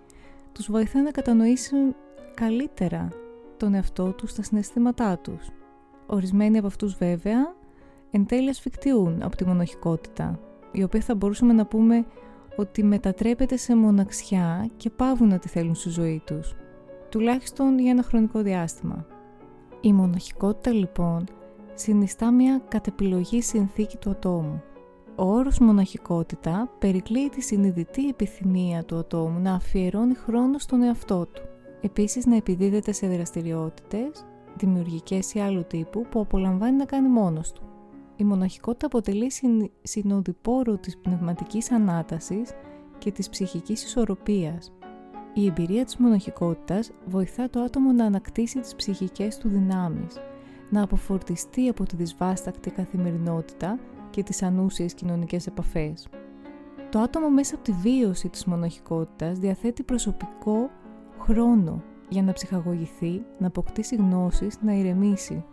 Τους 0.52 0.70
βοηθά 0.70 1.02
να 1.02 1.10
κατανοήσουν 1.10 1.94
καλύτερα 2.34 3.08
τον 3.56 3.74
εαυτό 3.74 4.12
τους, 4.12 4.34
τα 4.34 4.42
συναισθήματά 4.42 5.18
τους. 5.18 5.50
Ορισμένοι 6.06 6.58
από 6.58 6.66
αυτούς 6.66 6.94
βέβαια 6.94 7.54
εν 8.10 8.26
τέλει 8.26 8.48
ασφικτιούν 8.48 9.22
από 9.22 9.36
τη 9.36 9.46
μοναχικότητα, 9.46 10.40
η 10.72 10.82
οποία 10.82 11.00
θα 11.00 11.14
μπορούσαμε 11.14 11.52
να 11.52 11.66
πούμε 11.66 12.06
ότι 12.56 12.84
μετατρέπεται 12.84 13.56
σε 13.56 13.76
μοναξιά 13.76 14.70
και 14.76 14.90
πάβουν 14.90 15.28
να 15.28 15.38
τη 15.38 15.48
θέλουν 15.48 15.74
στη 15.74 15.88
ζωή 15.88 16.22
τους 16.26 16.54
τουλάχιστον 17.10 17.78
για 17.78 17.90
ένα 17.90 18.02
χρονικό 18.02 18.42
διάστημα. 18.42 19.06
Η 19.80 19.92
μοναχικότητα 19.92 20.72
λοιπόν 20.72 21.24
συνιστά 21.74 22.30
μια 22.30 22.62
κατεπιλογή 22.68 23.42
συνθήκη 23.42 23.96
του 23.96 24.10
ατόμου. 24.10 24.62
Ο 25.16 25.24
όρος 25.24 25.58
μοναχικότητα 25.58 26.70
περικλείει 26.78 27.28
τη 27.28 27.40
συνειδητή 27.40 28.08
επιθυμία 28.08 28.84
του 28.84 28.96
ατόμου 28.96 29.40
να 29.40 29.54
αφιερώνει 29.54 30.14
χρόνο 30.14 30.58
στον 30.58 30.82
εαυτό 30.82 31.26
του. 31.26 31.42
Επίσης 31.80 32.26
να 32.26 32.36
επιδίδεται 32.36 32.92
σε 32.92 33.06
δραστηριότητες, 33.06 34.26
δημιουργικές 34.56 35.34
ή 35.34 35.38
άλλου 35.38 35.64
τύπου 35.66 36.06
που 36.10 36.20
απολαμβάνει 36.20 36.76
να 36.76 36.84
κάνει 36.84 37.08
μόνος 37.08 37.52
του. 37.52 37.62
Η 38.16 38.24
μοναχικότητα 38.24 38.86
αποτελεί 38.86 39.32
συνοδοιπόρο 39.82 40.76
της 40.76 40.98
πνευματικής 40.98 41.70
ανάτασης 41.70 42.50
και 42.98 43.10
της 43.10 43.28
ψυχικής 43.28 43.84
ισορροπίας 43.84 44.72
η 45.40 45.46
εμπειρία 45.46 45.84
της 45.84 45.96
μοναχικότητας 45.96 46.90
βοηθά 47.06 47.50
το 47.50 47.60
άτομο 47.60 47.92
να 47.92 48.04
ανακτήσει 48.04 48.60
τις 48.60 48.74
ψυχικές 48.74 49.38
του 49.38 49.48
δυνάμεις, 49.48 50.20
να 50.70 50.82
αποφορτιστεί 50.82 51.68
από 51.68 51.84
τη 51.84 51.96
δυσβάστακτη 51.96 52.70
καθημερινότητα 52.70 53.78
και 54.10 54.22
τις 54.22 54.42
ανούσιες 54.42 54.94
κοινωνικές 54.94 55.46
επαφές. 55.46 56.08
Το 56.90 56.98
άτομο 56.98 57.30
μέσα 57.30 57.54
από 57.54 57.64
τη 57.64 57.72
βίωση 57.72 58.28
της 58.28 58.44
μοναχικότητας 58.44 59.38
διαθέτει 59.38 59.82
προσωπικό 59.82 60.70
χρόνο 61.18 61.82
για 62.08 62.22
να 62.22 62.32
ψυχαγωγηθεί, 62.32 63.22
να 63.38 63.46
αποκτήσει 63.46 63.96
γνώσεις, 63.96 64.58
να 64.62 64.72
ηρεμήσει. 64.72 65.44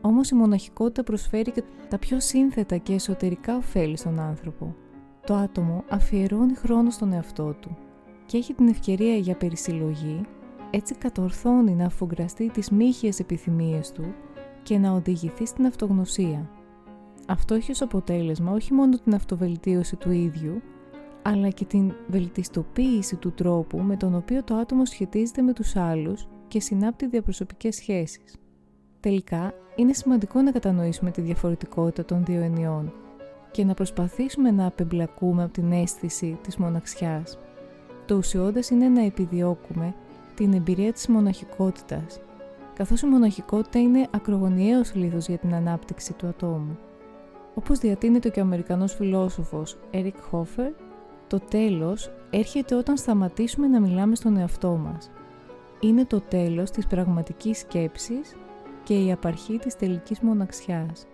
Όμως 0.00 0.30
η 0.30 0.34
μοναχικότητα 0.34 1.02
προσφέρει 1.02 1.50
και 1.50 1.62
τα 1.88 1.98
πιο 1.98 2.20
σύνθετα 2.20 2.76
και 2.76 2.92
εσωτερικά 2.92 3.56
ωφέλη 3.56 3.96
στον 3.96 4.20
άνθρωπο. 4.20 4.74
Το 5.26 5.34
άτομο 5.34 5.84
αφιερώνει 5.88 6.54
χρόνο 6.54 6.90
στον 6.90 7.12
εαυτό 7.12 7.54
του, 7.60 7.76
και 8.26 8.36
έχει 8.36 8.54
την 8.54 8.68
ευκαιρία 8.68 9.16
για 9.16 9.36
περισυλλογή, 9.36 10.20
έτσι 10.70 10.94
κατορθώνει 10.94 11.74
να 11.74 11.86
αφουγκραστεί 11.86 12.50
τις 12.50 12.70
μύχιες 12.70 13.18
επιθυμίες 13.18 13.92
του 13.92 14.14
και 14.62 14.78
να 14.78 14.92
οδηγηθεί 14.92 15.46
στην 15.46 15.66
αυτογνωσία. 15.66 16.50
Αυτό 17.26 17.54
έχει 17.54 17.70
ως 17.70 17.82
αποτέλεσμα 17.82 18.52
όχι 18.52 18.72
μόνο 18.72 18.98
την 18.98 19.14
αυτοβελτίωση 19.14 19.96
του 19.96 20.10
ίδιου, 20.10 20.62
αλλά 21.22 21.48
και 21.48 21.64
την 21.64 21.92
βελτιστοποίηση 22.06 23.16
του 23.16 23.32
τρόπου 23.32 23.78
με 23.78 23.96
τον 23.96 24.14
οποίο 24.14 24.44
το 24.44 24.54
άτομο 24.54 24.84
σχετίζεται 24.84 25.42
με 25.42 25.52
τους 25.52 25.76
άλλους 25.76 26.28
και 26.48 26.60
συνάπτει 26.60 27.06
διαπροσωπικές 27.06 27.74
σχέσεις. 27.74 28.36
Τελικά, 29.00 29.54
είναι 29.76 29.92
σημαντικό 29.92 30.42
να 30.42 30.50
κατανοήσουμε 30.50 31.10
τη 31.10 31.20
διαφορετικότητα 31.20 32.04
των 32.04 32.24
δύο 32.24 32.40
ενιών 32.40 32.92
και 33.50 33.64
να 33.64 33.74
προσπαθήσουμε 33.74 34.50
να 34.50 34.66
απεμπλακούμε 34.66 35.42
από 35.42 35.52
την 35.52 35.72
αίσθηση 35.72 36.38
της 36.42 36.56
μοναξιάς. 36.56 37.38
Το 38.06 38.14
ουσιώδες 38.14 38.70
είναι 38.70 38.88
να 38.88 39.04
επιδιώκουμε 39.04 39.94
την 40.34 40.52
εμπειρία 40.52 40.92
της 40.92 41.08
μοναχικότητας, 41.08 42.20
καθώς 42.74 43.02
η 43.02 43.06
μοναχικότητα 43.06 43.78
είναι 43.78 44.08
ακρογωνιαίος 44.10 44.94
λίθος 44.94 45.26
για 45.26 45.38
την 45.38 45.54
ανάπτυξη 45.54 46.12
του 46.12 46.26
ατόμου. 46.26 46.78
Όπως 47.54 47.78
διατείνεται 47.78 48.28
και 48.28 48.40
ο 48.40 48.42
Αμερικανός 48.42 48.94
φιλόσοφος 48.94 49.76
Eric 49.92 50.12
Hoffer, 50.30 50.72
το 51.26 51.40
τέλος 51.40 52.10
έρχεται 52.30 52.74
όταν 52.74 52.96
σταματήσουμε 52.96 53.66
να 53.66 53.80
μιλάμε 53.80 54.14
στον 54.14 54.36
εαυτό 54.36 54.70
μας. 54.70 55.10
Είναι 55.80 56.04
το 56.04 56.20
τέλος 56.20 56.70
της 56.70 56.86
πραγματικής 56.86 57.58
σκέψης 57.58 58.36
και 58.82 59.04
η 59.04 59.12
απαρχή 59.12 59.58
της 59.58 59.76
τελικής 59.76 60.20
μοναξιάς. 60.20 61.06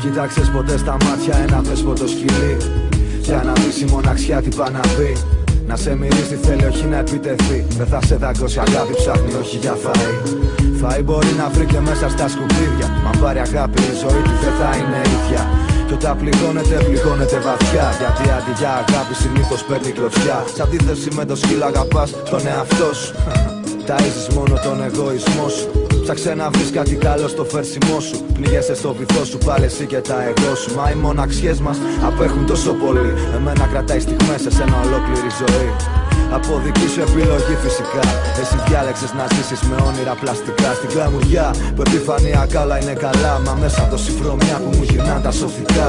Κοίταξες 0.00 0.50
ποτέ 0.50 0.76
στα 0.78 0.96
μάτια 1.04 1.36
ένα 1.36 1.60
δέσποτο 1.60 2.06
σκυλί 2.08 2.56
Για 3.20 3.42
να 3.46 3.52
δεις 3.52 3.80
η 3.80 3.84
μοναξιά 3.84 4.42
τι 4.42 4.56
πάει 4.56 4.70
να 4.70 4.80
πει 4.80 5.16
Να 5.66 5.76
σε 5.76 5.96
μυρίζει 5.96 6.36
θέλει 6.42 6.64
όχι 6.64 6.84
να 6.84 6.98
επιτεθεί 6.98 7.66
Δεν 7.78 7.86
θα 7.86 8.00
σε 8.06 8.16
δαγκώσει 8.16 8.58
αγάπη 8.58 8.94
ψάχνει 8.94 9.32
όχι 9.42 9.56
για 9.56 9.76
φαΐ 9.82 10.14
Φαΐ 10.80 11.02
μπορεί 11.04 11.32
να 11.38 11.48
βρει 11.48 11.64
και 11.64 11.80
μέσα 11.80 12.08
στα 12.08 12.28
σκουπίδια 12.28 12.88
Μα 13.04 13.10
πάρει 13.20 13.38
αγάπη 13.38 13.80
η 13.80 13.94
ζωή 14.02 14.22
του 14.26 14.34
δεν 14.42 14.52
θα 14.60 14.70
είναι 14.76 15.00
ίδια 15.16 15.42
κι 15.90 15.96
όταν 15.96 16.16
πληγώνεται, 16.18 16.76
πληγώνεται 16.84 17.38
βαθιά. 17.38 17.86
Γιατί 17.98 18.30
αντί 18.36 18.52
για 18.58 18.70
αγάπη 18.70 19.14
συνήθως 19.14 19.64
παίρνει 19.64 19.90
κλωτσιά. 19.90 20.44
Σε 20.54 20.62
αντίθεση 20.62 21.08
με 21.14 21.24
το 21.24 21.36
σκύλο, 21.36 21.64
αγαπάς 21.64 22.10
τον 22.30 22.46
εαυτό 22.46 22.94
σου. 22.94 23.59
Ταΐζεις 23.90 24.34
μόνο 24.34 24.54
τον 24.64 24.82
εγωισμό 24.82 25.48
σου. 25.48 25.68
Ψάξε 26.02 26.34
να 26.34 26.50
βρεις 26.50 26.70
κάτι 26.70 26.94
καλό 26.94 27.28
στο 27.28 27.44
φέρσιμό 27.44 28.00
σου. 28.00 28.16
Πνίγεσαι 28.34 28.74
στο 28.74 28.94
βυθό 28.98 29.24
σου 29.24 29.38
πάλι 29.38 29.64
εσύ 29.64 29.84
και 29.86 30.00
τα 30.08 30.16
εγώ 30.30 30.54
σου. 30.54 30.74
Μα 30.76 30.90
οι 30.90 30.94
μοναξιές 30.94 31.58
μας 31.60 31.78
απέχουν 32.08 32.46
τόσο 32.46 32.72
πολύ. 32.72 33.12
Εμένα 33.36 33.64
κρατάει 33.72 34.00
στιγμές 34.00 34.40
σε 34.40 34.62
ένα 34.62 34.76
ολόκληρη 34.84 35.30
ζωή. 35.40 35.70
Από 36.36 36.60
δική 36.64 36.88
σου 36.92 37.00
επιλογή 37.00 37.54
φυσικά. 37.64 38.04
Εσύ 38.40 38.56
διάλεξες 38.66 39.12
να 39.18 39.24
ζήσεις 39.34 39.60
με 39.68 39.76
όνειρα 39.88 40.14
πλαστικά. 40.20 40.70
Στην 40.78 40.88
κλαμουριά 40.92 41.54
που 41.74 41.82
επιφανειακά 41.86 42.62
όλα 42.64 42.76
είναι 42.82 42.92
καλά. 43.06 43.32
Μα 43.44 43.52
μέσα 43.60 43.80
από 43.82 43.90
το 43.90 43.98
συμφρομιά 44.06 44.56
που 44.62 44.70
μου 44.76 44.82
γυρνά 44.82 45.20
τα 45.24 45.30
σωθικά 45.30 45.88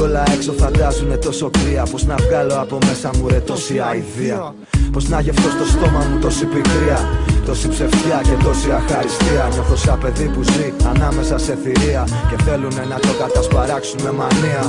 Κι 0.00 0.06
όλα 0.06 0.24
έξω 0.34 0.52
φαντάζουνε 0.52 1.16
τόσο 1.16 1.50
κρύα 1.50 1.84
Πως 1.90 2.04
να 2.04 2.14
βγάλω 2.14 2.54
από 2.60 2.78
μέσα 2.86 3.10
μου 3.16 3.28
ρε 3.28 3.40
τόση 3.40 3.78
αηδία. 3.88 4.54
Πως 4.92 5.08
να 5.08 5.20
γευτώ 5.20 5.48
στο 5.56 5.64
στόμα 5.72 6.02
μου 6.08 6.18
τόση 6.20 6.44
πικρία. 6.44 7.00
Τόση 7.46 7.68
ψευτιά 7.68 8.18
και 8.28 8.44
τόση 8.44 8.70
αχαριστία. 8.70 9.48
Νιώθω 9.52 9.76
σαν 9.76 9.98
παιδί 9.98 10.28
που 10.34 10.42
ζει 10.42 10.72
ανάμεσα 10.92 11.38
σε 11.38 11.58
θηρία 11.62 12.04
Και 12.30 12.42
θέλουνε 12.42 12.84
να 12.92 12.98
το 13.04 13.12
κατασπαράξουν 13.20 14.00
με 14.02 14.12
μανία. 14.20 14.64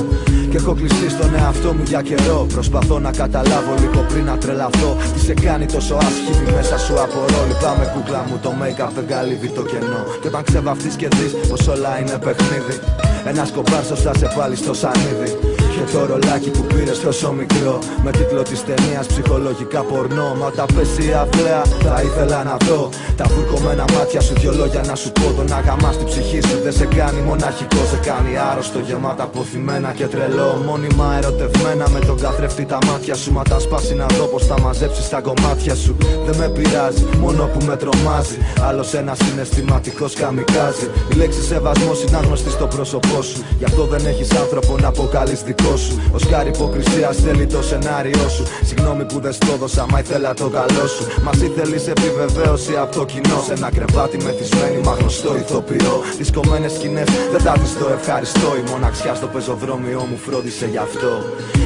Και 0.50 0.56
έχω 0.56 0.72
κλειστεί 0.74 1.08
στον 1.10 1.34
εαυτό 1.34 1.72
μου 1.76 1.82
για 1.86 2.02
καιρό. 2.02 2.46
Προσπαθώ 2.52 2.98
να 2.98 3.10
καταλάβω 3.10 3.72
λίγο 3.82 4.00
πριν 4.08 4.24
να 4.24 4.36
τρελαθώ. 4.38 4.96
Τι 5.14 5.20
σε 5.20 5.34
κάνει 5.34 5.66
τόσο 5.66 5.94
άσχημη 5.94 6.50
μέσα 6.56 6.78
σου 6.78 6.94
απορώ. 7.04 7.40
Λυπάμαι 7.48 7.84
κούκλα 7.94 8.20
μου 8.28 8.36
το 8.42 8.50
make-up 8.60 8.90
δεν 8.94 9.06
καλύβει 9.06 9.48
το 9.48 9.62
κενό. 9.70 10.02
Και 10.20 10.28
όταν 10.28 10.42
ξεβαφτείς 10.48 10.94
και 11.00 11.08
δεις 11.16 11.32
πως 11.48 11.68
όλα 11.68 11.92
είναι 12.00 12.16
παιχνίδι 12.24 12.76
Ένα 13.24 13.46
κομπάρσος 13.54 14.00
θα 14.00 14.12
σε 14.18 14.32
πάλι 14.36 14.56
στο 14.56 14.74
σανίδι. 14.74 15.30
Και 15.74 15.92
το 15.92 16.06
ρολάκι 16.06 16.50
που 16.50 16.62
πήρες 16.64 17.00
τόσο 17.00 17.32
μικρό. 17.32 17.78
Με 18.04 18.10
τίτλο 18.10 18.42
της 18.42 18.64
ταινίας 18.64 19.06
ψυχολογικά 19.06 19.80
πορνό. 19.82 20.34
Μα 20.38 20.46
όταν 20.46 20.66
πέσει 20.74 21.08
η 21.08 21.12
αυλαία 21.12 21.62
θα 21.84 22.02
ήθελα 22.02 22.44
να 22.44 22.56
δω 22.66 22.88
Τα 23.16 23.24
βουρκωμένα 23.32 23.84
μάτια 23.94 24.20
σου. 24.20 24.34
Δυο 24.40 24.52
λόγια 24.52 24.82
να 24.86 24.94
σου 24.94 25.12
πω 25.12 25.26
Τον 25.36 25.52
αγαμά 25.52 25.92
στην 25.92 26.06
ψυχή 26.06 26.40
σου. 26.40 26.56
Δεν 26.62 26.72
σε 26.72 26.86
κάνει 26.86 27.20
μοναχικό 27.20 27.82
Σε 27.90 27.98
κάνει 28.08 28.32
άρρωστο. 28.50 28.78
Γεμάτα 28.78 29.22
αποθυμένα 29.22 29.92
και 29.98 30.06
τρελό. 30.06 30.50
Μόνιμα 30.66 31.16
ερωτευμένα 31.18 31.88
με 31.88 31.98
τον 31.98 32.16
καθρέφτη 32.20 32.64
τα 32.64 32.78
μάτια 32.86 33.14
σου. 33.14 33.32
Μα 33.32 33.42
τα 33.42 33.58
σπάσει 33.58 33.94
να 33.94 34.06
δω 34.06 34.24
πως 34.24 34.46
θα 34.46 34.60
μαζέψεις 34.60 35.08
τα 35.08 35.20
κομμάτια 35.20 35.74
σου. 35.74 35.96
Δεν 36.26 36.36
με 36.36 36.48
πειράζει 36.48 37.04
μόνο 37.20 37.42
που 37.52 37.64
με 37.66 37.76
τρομάζει. 37.76 38.36
Άλλος 38.68 38.94
ένας 38.94 39.18
συναισθηματικός 39.24 40.12
καμικάζει 40.14 40.86
Η 41.12 41.14
λέξη 41.14 41.42
σεβασμός 41.42 42.02
είναι 42.02 42.16
άγνωστη 42.16 42.50
στο 42.50 42.66
πρόσωπό 42.66 43.11
σου 43.20 43.44
Γι' 43.58 43.64
αυτό 43.64 43.84
δεν 43.84 44.06
έχεις 44.06 44.30
άνθρωπο 44.30 44.78
να 44.78 44.88
αποκαλείς 44.88 45.42
δικό 45.42 45.76
σου. 45.76 46.00
Ο 46.12 46.18
σκάρι 46.18 46.48
υποκρισίας 46.48 47.16
θέλει 47.16 47.46
το 47.46 47.62
σενάριό 47.62 48.28
σου. 48.28 48.44
Συγγνώμη 48.62 49.04
που 49.04 49.20
δεν 49.20 49.32
στο 49.32 49.56
δώσα, 49.56 49.86
μα 49.90 49.98
ήθελα 49.98 50.34
το 50.34 50.48
καλό 50.48 50.86
σου. 50.94 51.04
Μας 51.22 51.40
ήθελες 51.40 51.88
επιβεβαίωση 51.88 52.76
από 52.76 52.96
το 52.96 53.04
κοινό. 53.04 53.42
Σε 53.46 53.52
ένα 53.52 53.70
κρεβάτι 53.70 54.16
μεθυσμένη, 54.24 54.78
μα 54.84 54.92
γνωστό 54.92 55.36
ηθοποιό. 55.36 55.94
Τις 56.18 56.30
κομμένες 56.32 56.72
σκηνές 56.72 57.08
δεν 57.32 57.42
τα 57.42 57.54
το 57.78 57.88
ευχαριστώ. 57.98 58.48
Η 58.60 58.70
μοναξιά 58.70 59.14
στο 59.14 59.26
πεζοδρόμιο 59.26 60.06
μου 60.10 60.16
φρόντισε 60.24 60.66
γι' 60.66 60.82
αυτό. 60.88 61.12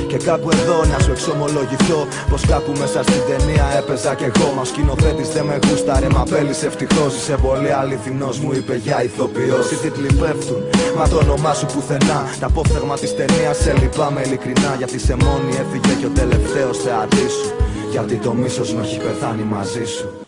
Και 0.06 0.16
κάπου 0.16 0.48
εδώ 0.50 0.84
να 0.92 0.98
σου 0.98 1.10
εξομολογηθώ 1.10 2.06
Πως 2.30 2.42
κάπου 2.46 2.72
μέσα 2.78 3.02
στην 3.02 3.22
ταινία 3.28 3.66
έπαιζα 3.78 4.14
κι 4.14 4.24
εγώ 4.30 4.52
Μα 4.56 4.64
σκηνοθέτης 4.64 5.28
δεν 5.28 5.44
με 5.44 5.58
γούστα 5.64 6.00
ρε 6.00 6.08
μα 6.14 6.22
πέλης 6.22 6.62
ευτυχώς 6.62 7.14
Είσαι 7.16 7.36
πολύ 7.42 7.72
αληθινός 7.72 8.38
μου 8.38 8.52
είπε 8.52 8.74
για 8.84 9.02
ηθοποιός 9.02 9.70
Οι 9.72 9.76
τίτλοι 9.76 10.10
πέφτουν 10.20 10.62
μα 10.96 11.08
το 11.08 11.20
όνομά 11.36 11.54
σου 11.54 11.66
πουθενά. 11.66 12.24
Τα 12.40 12.46
απόφθεγμα 12.46 12.98
της 12.98 13.14
ταινίας 13.16 13.56
σε 13.56 13.72
λυπάμαι 13.72 14.20
ειλικρινά 14.20 14.74
Γιατί 14.78 14.98
σε 14.98 15.14
μόνη 15.14 15.50
έφυγε 15.50 15.94
και 16.00 16.06
ο 16.06 16.10
τελευταίος 16.14 16.78
θεατής 16.78 17.32
σου. 17.32 17.52
Γιατί 17.90 18.16
το 18.16 18.32
μίσος 18.32 18.72
μου 18.72 18.80
έχει 18.80 18.98
πεθάνει 18.98 19.42
μαζί 19.42 19.84
σου 19.84 20.25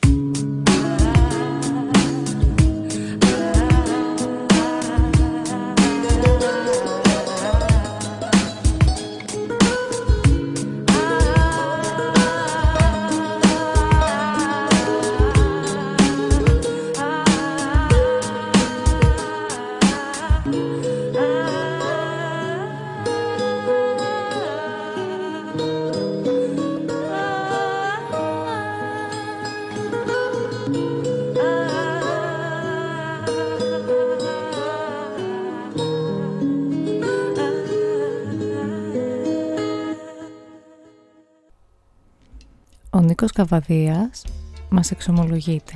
Νίκος 43.39 43.59
Καβαδίας 43.59 44.23
μας 44.69 44.91
εξομολογείται. 44.91 45.73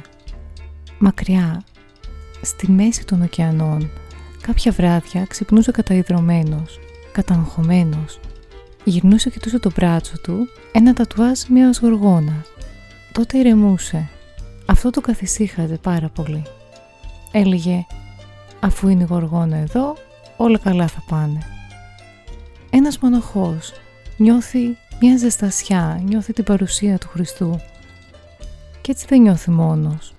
Μακριά, 0.98 1.62
στη 2.42 2.70
μέση 2.70 3.04
των 3.04 3.22
ωκεανών, 3.22 3.90
κάποια 4.40 4.72
βράδια 4.72 5.24
ξυπνούσε 5.24 5.70
καταϊδρωμένος, 5.70 6.78
καταγχωμένος. 7.12 8.20
Γυρνούσε 8.84 9.30
και 9.30 9.38
τόσο 9.38 9.60
το 9.60 9.70
μπράτσο 9.76 10.20
του 10.20 10.48
ένα 10.72 10.92
τατουάζ 10.92 11.40
μιας 11.48 11.78
γοργόνας. 11.78 12.46
Τότε 13.12 13.38
ηρεμούσε. 13.38 14.08
Αυτό 14.66 14.90
το 14.90 15.00
καθησύχαζε 15.00 15.78
πάρα 15.82 16.08
πολύ. 16.08 16.42
Έλεγε 17.32 17.86
«Αφού 18.60 18.88
είναι 18.88 19.02
η 19.02 19.06
γοργόνα 19.10 19.56
εδώ, 19.56 19.96
όλα 20.36 20.58
καλά 20.58 20.86
θα 20.86 21.02
πάνε». 21.08 21.38
Ένας 22.70 22.98
μοναχός 22.98 23.72
νιώθει 24.16 24.76
μια 25.04 25.16
ζεστασιά, 25.16 26.00
νιώθει 26.04 26.32
την 26.32 26.44
παρουσία 26.44 26.98
του 26.98 27.08
Χριστού 27.08 27.60
και 28.80 28.90
έτσι 28.90 29.06
δεν 29.08 29.20
νιώθει 29.20 29.50
μόνος. 29.50 30.14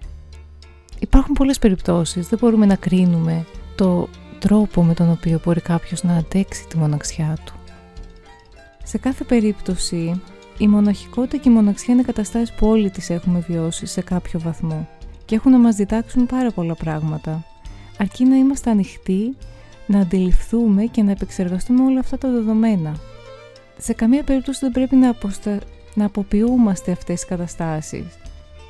Υπάρχουν 1.00 1.34
πολλές 1.34 1.60
περιπτώσεις, 1.60 2.28
δεν 2.28 2.40
μπορούμε 2.42 2.66
να 2.66 2.76
κρίνουμε 2.76 3.46
το 3.76 4.08
τρόπο 4.40 4.84
με 4.84 4.94
τον 4.94 5.12
οποίο 5.12 5.40
μπορεί 5.46 5.62
κάποιος 5.62 6.04
να 6.04 6.14
αντέξει 6.14 6.68
τη 6.68 6.78
μοναξιά 6.78 7.38
του. 7.46 7.54
Σε 8.84 8.98
κάθε 8.98 9.24
περίπτωση, 9.24 10.22
η 10.58 10.68
μοναχικότητα 10.68 11.38
και 11.38 11.50
η 11.50 11.54
μοναξιά 11.54 11.94
είναι 11.94 12.04
καταστάσεις 12.04 12.52
που 12.52 12.68
όλοι 12.68 12.90
τις 12.90 13.10
έχουμε 13.10 13.40
βιώσει 13.48 13.86
σε 13.86 14.02
κάποιο 14.02 14.40
βαθμό 14.40 14.88
και 15.26 15.36
έχουν 15.36 15.52
να 15.52 15.58
μας 15.58 15.76
διδάξουν 15.76 16.26
πάρα 16.26 16.52
πολλά 16.52 16.76
πράγματα. 16.76 17.46
Αρκεί 17.98 18.24
να 18.24 18.36
είμαστε 18.36 18.70
ανοιχτοί, 18.70 19.36
να 19.86 20.00
αντιληφθούμε 20.00 20.84
και 20.84 21.04
να 21.04 21.12
επεξεργαστούμε 21.12 21.84
όλα 21.84 22.00
αυτά 22.00 22.18
τα 22.18 22.30
δεδομένα 22.30 23.00
σε 23.84 23.94
καμία 23.94 24.24
περίπτωση 24.24 24.60
δεν 24.62 24.72
πρέπει 24.72 24.96
να, 24.96 25.10
αποστα... 25.10 25.60
να 25.94 26.06
αποποιούμαστε 26.06 26.92
αυτές 26.92 27.16
τις 27.16 27.26
καταστάσεις. 27.26 28.06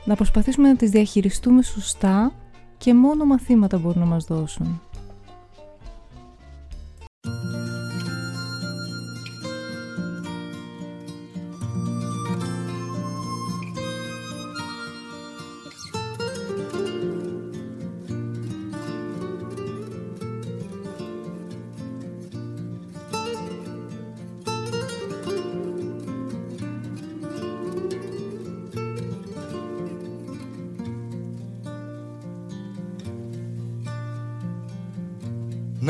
Να 0.05 0.15
προσπαθήσουμε 0.15 0.67
να 0.67 0.75
τις 0.75 0.89
διαχειριστούμε 0.89 1.61
σωστά 1.61 2.31
και 2.77 2.93
μόνο 2.93 3.25
μαθήματα 3.25 3.77
μπορούν 3.77 3.99
να 3.99 4.05
μας 4.05 4.25
δώσουν. 4.25 4.81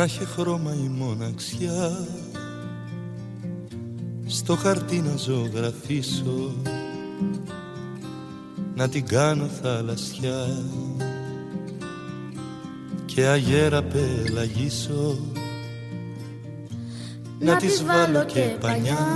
Να 0.04 0.10
έχει 0.10 0.26
χρώμα 0.26 0.74
η 0.74 0.88
μοναξιά. 0.89 2.08
Στο 4.26 4.56
χαρτί 4.56 5.01
να 5.01 5.16
ζωγραφίσω 5.16 6.56
να 8.76 8.89
την 8.89 9.06
κάνω 9.06 9.45
θαλασσιά. 9.62 10.47
Και 13.06 13.26
αγέρα 13.26 13.84
πελαγίσω 13.84 15.20
να 17.39 17.56
της 17.56 17.84
βάλω 17.84 18.26
και 18.26 18.56
πανιά. 18.60 19.08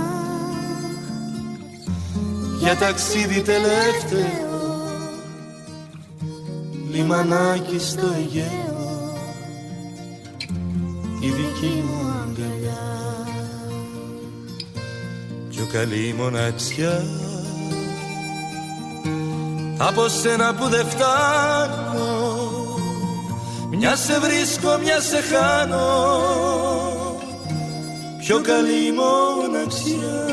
για 2.58 2.76
ταξίδι 2.76 3.42
τελευταίο 3.42 4.48
λιμανάκι 6.90 7.78
στο 7.78 8.06
Αιγαίο. 8.06 8.67
η 8.67 8.67
δική 11.60 11.84
μου 11.86 12.14
αγκαλιά. 12.22 13.26
Πιο 15.50 15.66
καλή 15.72 16.14
μοναξιά. 16.18 17.02
Από 19.78 20.08
σένα 20.08 20.54
που 20.54 20.68
δεν 20.68 20.86
φτάνω. 20.86 22.36
Μια 23.70 23.96
σε 23.96 24.18
βρίσκω, 24.20 24.78
μια 24.82 25.00
σε 25.00 25.20
χάνω. 25.20 25.86
Πιο 28.18 28.40
καλή 28.40 28.92
μοναξιά 28.92 30.27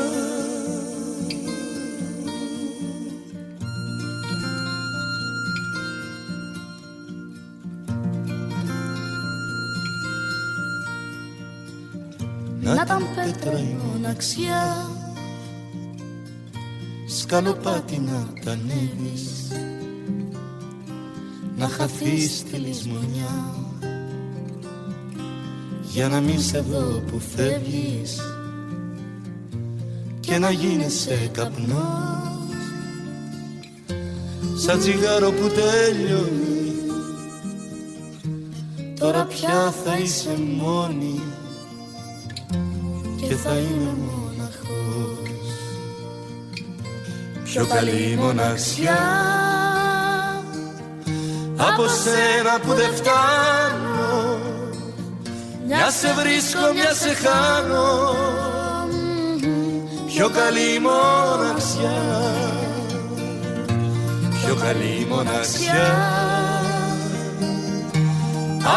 Να 12.66 12.72
ήταν 12.72 13.06
πέτρα 13.14 13.58
η 13.58 13.76
μοναξιά. 13.92 14.90
Σκαλοπάτι 17.06 17.98
να 17.98 18.28
τα 18.44 18.50
ανέβεις. 18.50 19.52
Να 21.56 21.68
χαθείς 21.68 22.36
στη 22.36 22.56
λησμονιά. 22.56 23.54
Για 25.92 26.08
να 26.08 26.20
μην 26.20 26.40
σε 26.40 26.60
δω 26.60 27.00
που 27.10 27.18
φεύγεις. 27.18 28.20
Και 30.20 30.38
να 30.38 30.50
γίνεσαι 30.50 31.30
καπνός. 31.32 32.38
Σαν 34.56 34.78
τσιγάρο 34.78 35.30
που 35.30 35.48
τέλειωνε. 35.48 36.46
Τώρα 38.98 39.24
πια 39.24 39.74
θα 39.84 39.98
είσαι 39.98 40.36
μόνη. 40.56 41.20
και 41.20 41.35
θα 43.36 43.54
είμαι 43.54 43.94
μοναχός. 43.98 45.26
Πιο 47.44 47.66
καλή 47.66 48.16
μοναξιά 48.20 48.98
από 51.56 51.82
σένα 51.88 52.60
που 52.60 52.74
δεν 52.74 52.94
φτάνω. 52.94 54.38
Μια 55.66 55.90
σε 55.90 56.12
βρίσκω, 56.12 56.72
μια 56.74 56.92
σε 56.94 57.14
χάνω. 57.14 58.14
Πιο 60.06 60.30
καλή 60.30 60.80
μοναξιά. 60.80 62.02
Πιο 64.44 64.54
καλή 64.54 65.06
μοναξιά. 65.08 66.14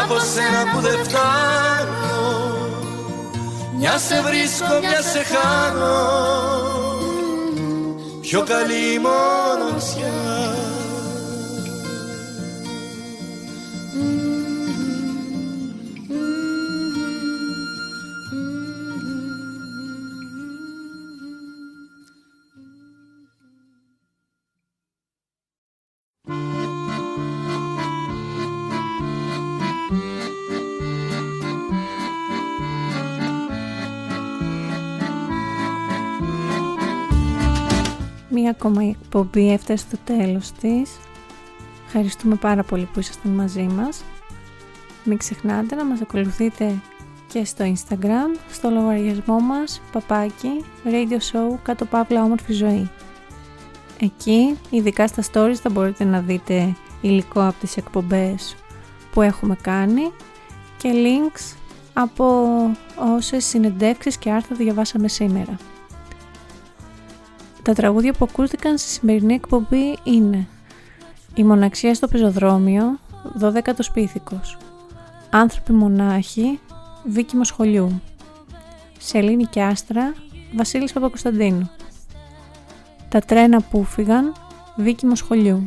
Από 0.02 0.18
σένα 0.18 0.72
που 0.72 0.80
δεν 0.80 1.04
φτάνω 1.04 1.79
Μια 3.80 3.98
σε 3.98 4.22
βρίσκω, 4.22 4.78
μια 4.80 5.02
σε 5.02 5.22
χάνω. 5.22 5.96
Πιο 8.20 8.42
καλή 8.42 8.98
μοναξιά 8.98 10.19
Μία 38.62 38.70
ακόμα 38.70 38.90
εκπομπή 38.90 39.52
έφτασε 39.52 39.84
στο 39.88 39.96
τέλος 40.04 40.52
της. 40.52 40.98
Ευχαριστούμε 41.86 42.34
πάρα 42.34 42.62
πολύ 42.62 42.88
που 42.92 42.98
ήσασταν 42.98 43.32
μαζί 43.32 43.62
μας. 43.62 44.04
Μην 45.04 45.18
ξεχνάτε 45.18 45.74
να 45.74 45.84
μας 45.84 46.00
ακολουθείτε 46.00 46.74
και 47.26 47.44
στο 47.44 47.64
Instagram, 47.64 48.38
στο 48.50 48.70
λογαριασμό 48.70 49.40
μας, 49.40 49.80
παπάκι, 49.92 50.64
radio 50.84 51.18
show, 51.32 51.58
κάτω 51.62 51.84
παύλα 51.84 52.22
όμορφη 52.22 52.52
ζωή. 52.52 52.90
Εκεί, 54.00 54.58
ειδικά 54.70 55.06
στα 55.06 55.22
stories, 55.32 55.54
θα 55.62 55.70
μπορείτε 55.70 56.04
να 56.04 56.20
δείτε 56.20 56.76
υλικό 57.00 57.46
από 57.46 57.60
τις 57.60 57.76
εκπομπές 57.76 58.56
που 59.12 59.22
έχουμε 59.22 59.56
κάνει 59.62 60.12
και 60.76 60.90
links 60.94 61.56
από 61.92 62.24
όσες 63.16 63.44
συνεντεύξεις 63.44 64.16
και 64.16 64.30
άρθρα 64.30 64.56
διαβάσαμε 64.56 65.08
σήμερα. 65.08 65.56
Τα 67.62 67.72
τραγούδια 67.72 68.12
που 68.12 68.26
ακούστηκαν 68.30 68.78
στη 68.78 68.88
σημερινή 68.88 69.34
εκπομπή 69.34 69.98
είναι 70.04 70.46
«Η 71.34 71.44
μοναξιά 71.44 71.94
στο 71.94 72.08
πεζοδρόμιο», 72.08 72.98
«Δωδέκατος 73.34 73.90
πίθηκος», 73.90 74.56
«Άνθρωποι 75.30 75.72
μονάχοι», 75.72 76.60
Βίκη 77.04 77.36
Μοσχολιού, 77.36 78.00
«Σελήνη 78.98 79.44
και 79.44 79.62
Άστρα», 79.62 80.14
Βασίλης 80.56 80.92
Παπακοσταντίνου, 80.92 81.70
«Τα 83.08 83.20
τρένα 83.20 83.60
που 83.60 83.84
φύγαν», 83.84 84.34
Βίκη 84.76 85.06
Μοσχολιού, 85.06 85.66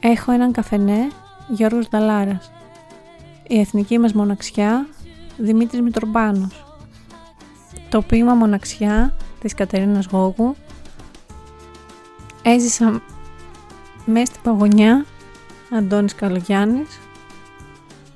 «Έχω 0.00 0.32
έναν 0.32 0.52
καφενέ», 0.52 1.08
Γιώργος 1.48 1.88
Δαλάρας, 1.88 2.50
«Η 3.48 3.60
εθνική 3.60 3.98
μας 3.98 4.12
μοναξιά», 4.12 4.86
Δημήτρης 5.36 5.80
Μητροπάνος, 5.80 6.64
«Το 7.88 8.02
ποίημα 8.02 8.34
μοναξιά», 8.34 9.14
της 9.40 9.54
Κατερίνας 9.54 10.06
Γόγου. 10.10 10.56
Έζησα 12.42 13.02
μέσα 14.04 14.26
στην 14.26 14.42
παγωνιά 14.42 15.04
Αντώνης 15.70 16.14
Καλογιάννης. 16.14 16.98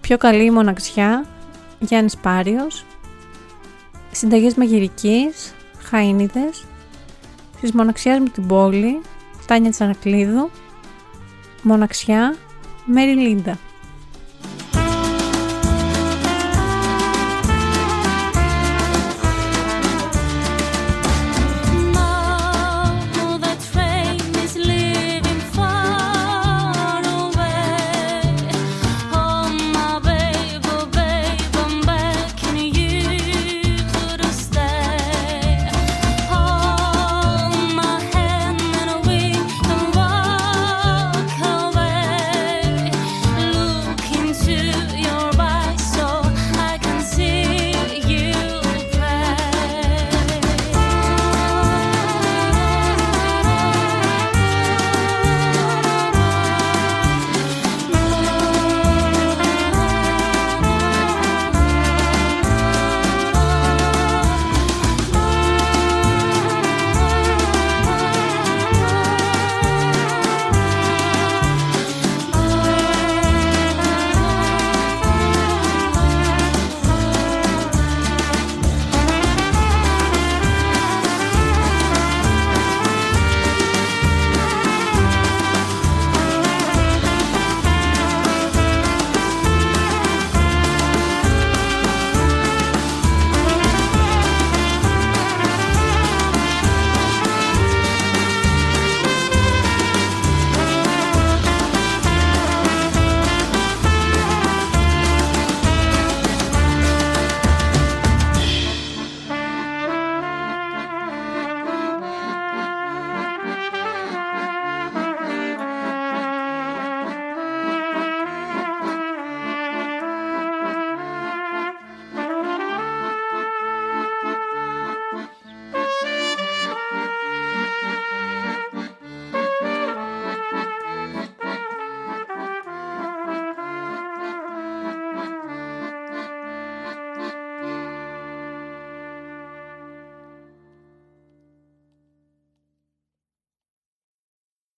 Πιο 0.01 0.17
καλή 0.17 0.51
μοναξιά 0.51 1.27
Γιάννης 1.79 2.17
Πάριος. 2.17 2.85
Συνταγές 4.11 4.55
μαγειρικής 4.55 5.55
Χαΐνιδες. 5.91 6.65
Της 7.61 7.73
μοναξιάς 7.73 8.19
με 8.19 8.29
την 8.29 8.47
πόλη 8.47 9.01
Τάνια 9.47 9.71
Τσανακλείδου. 9.71 10.51
Μοναξιά 11.63 12.37
Μέρι 12.85 13.15
Λίντα. 13.15 13.59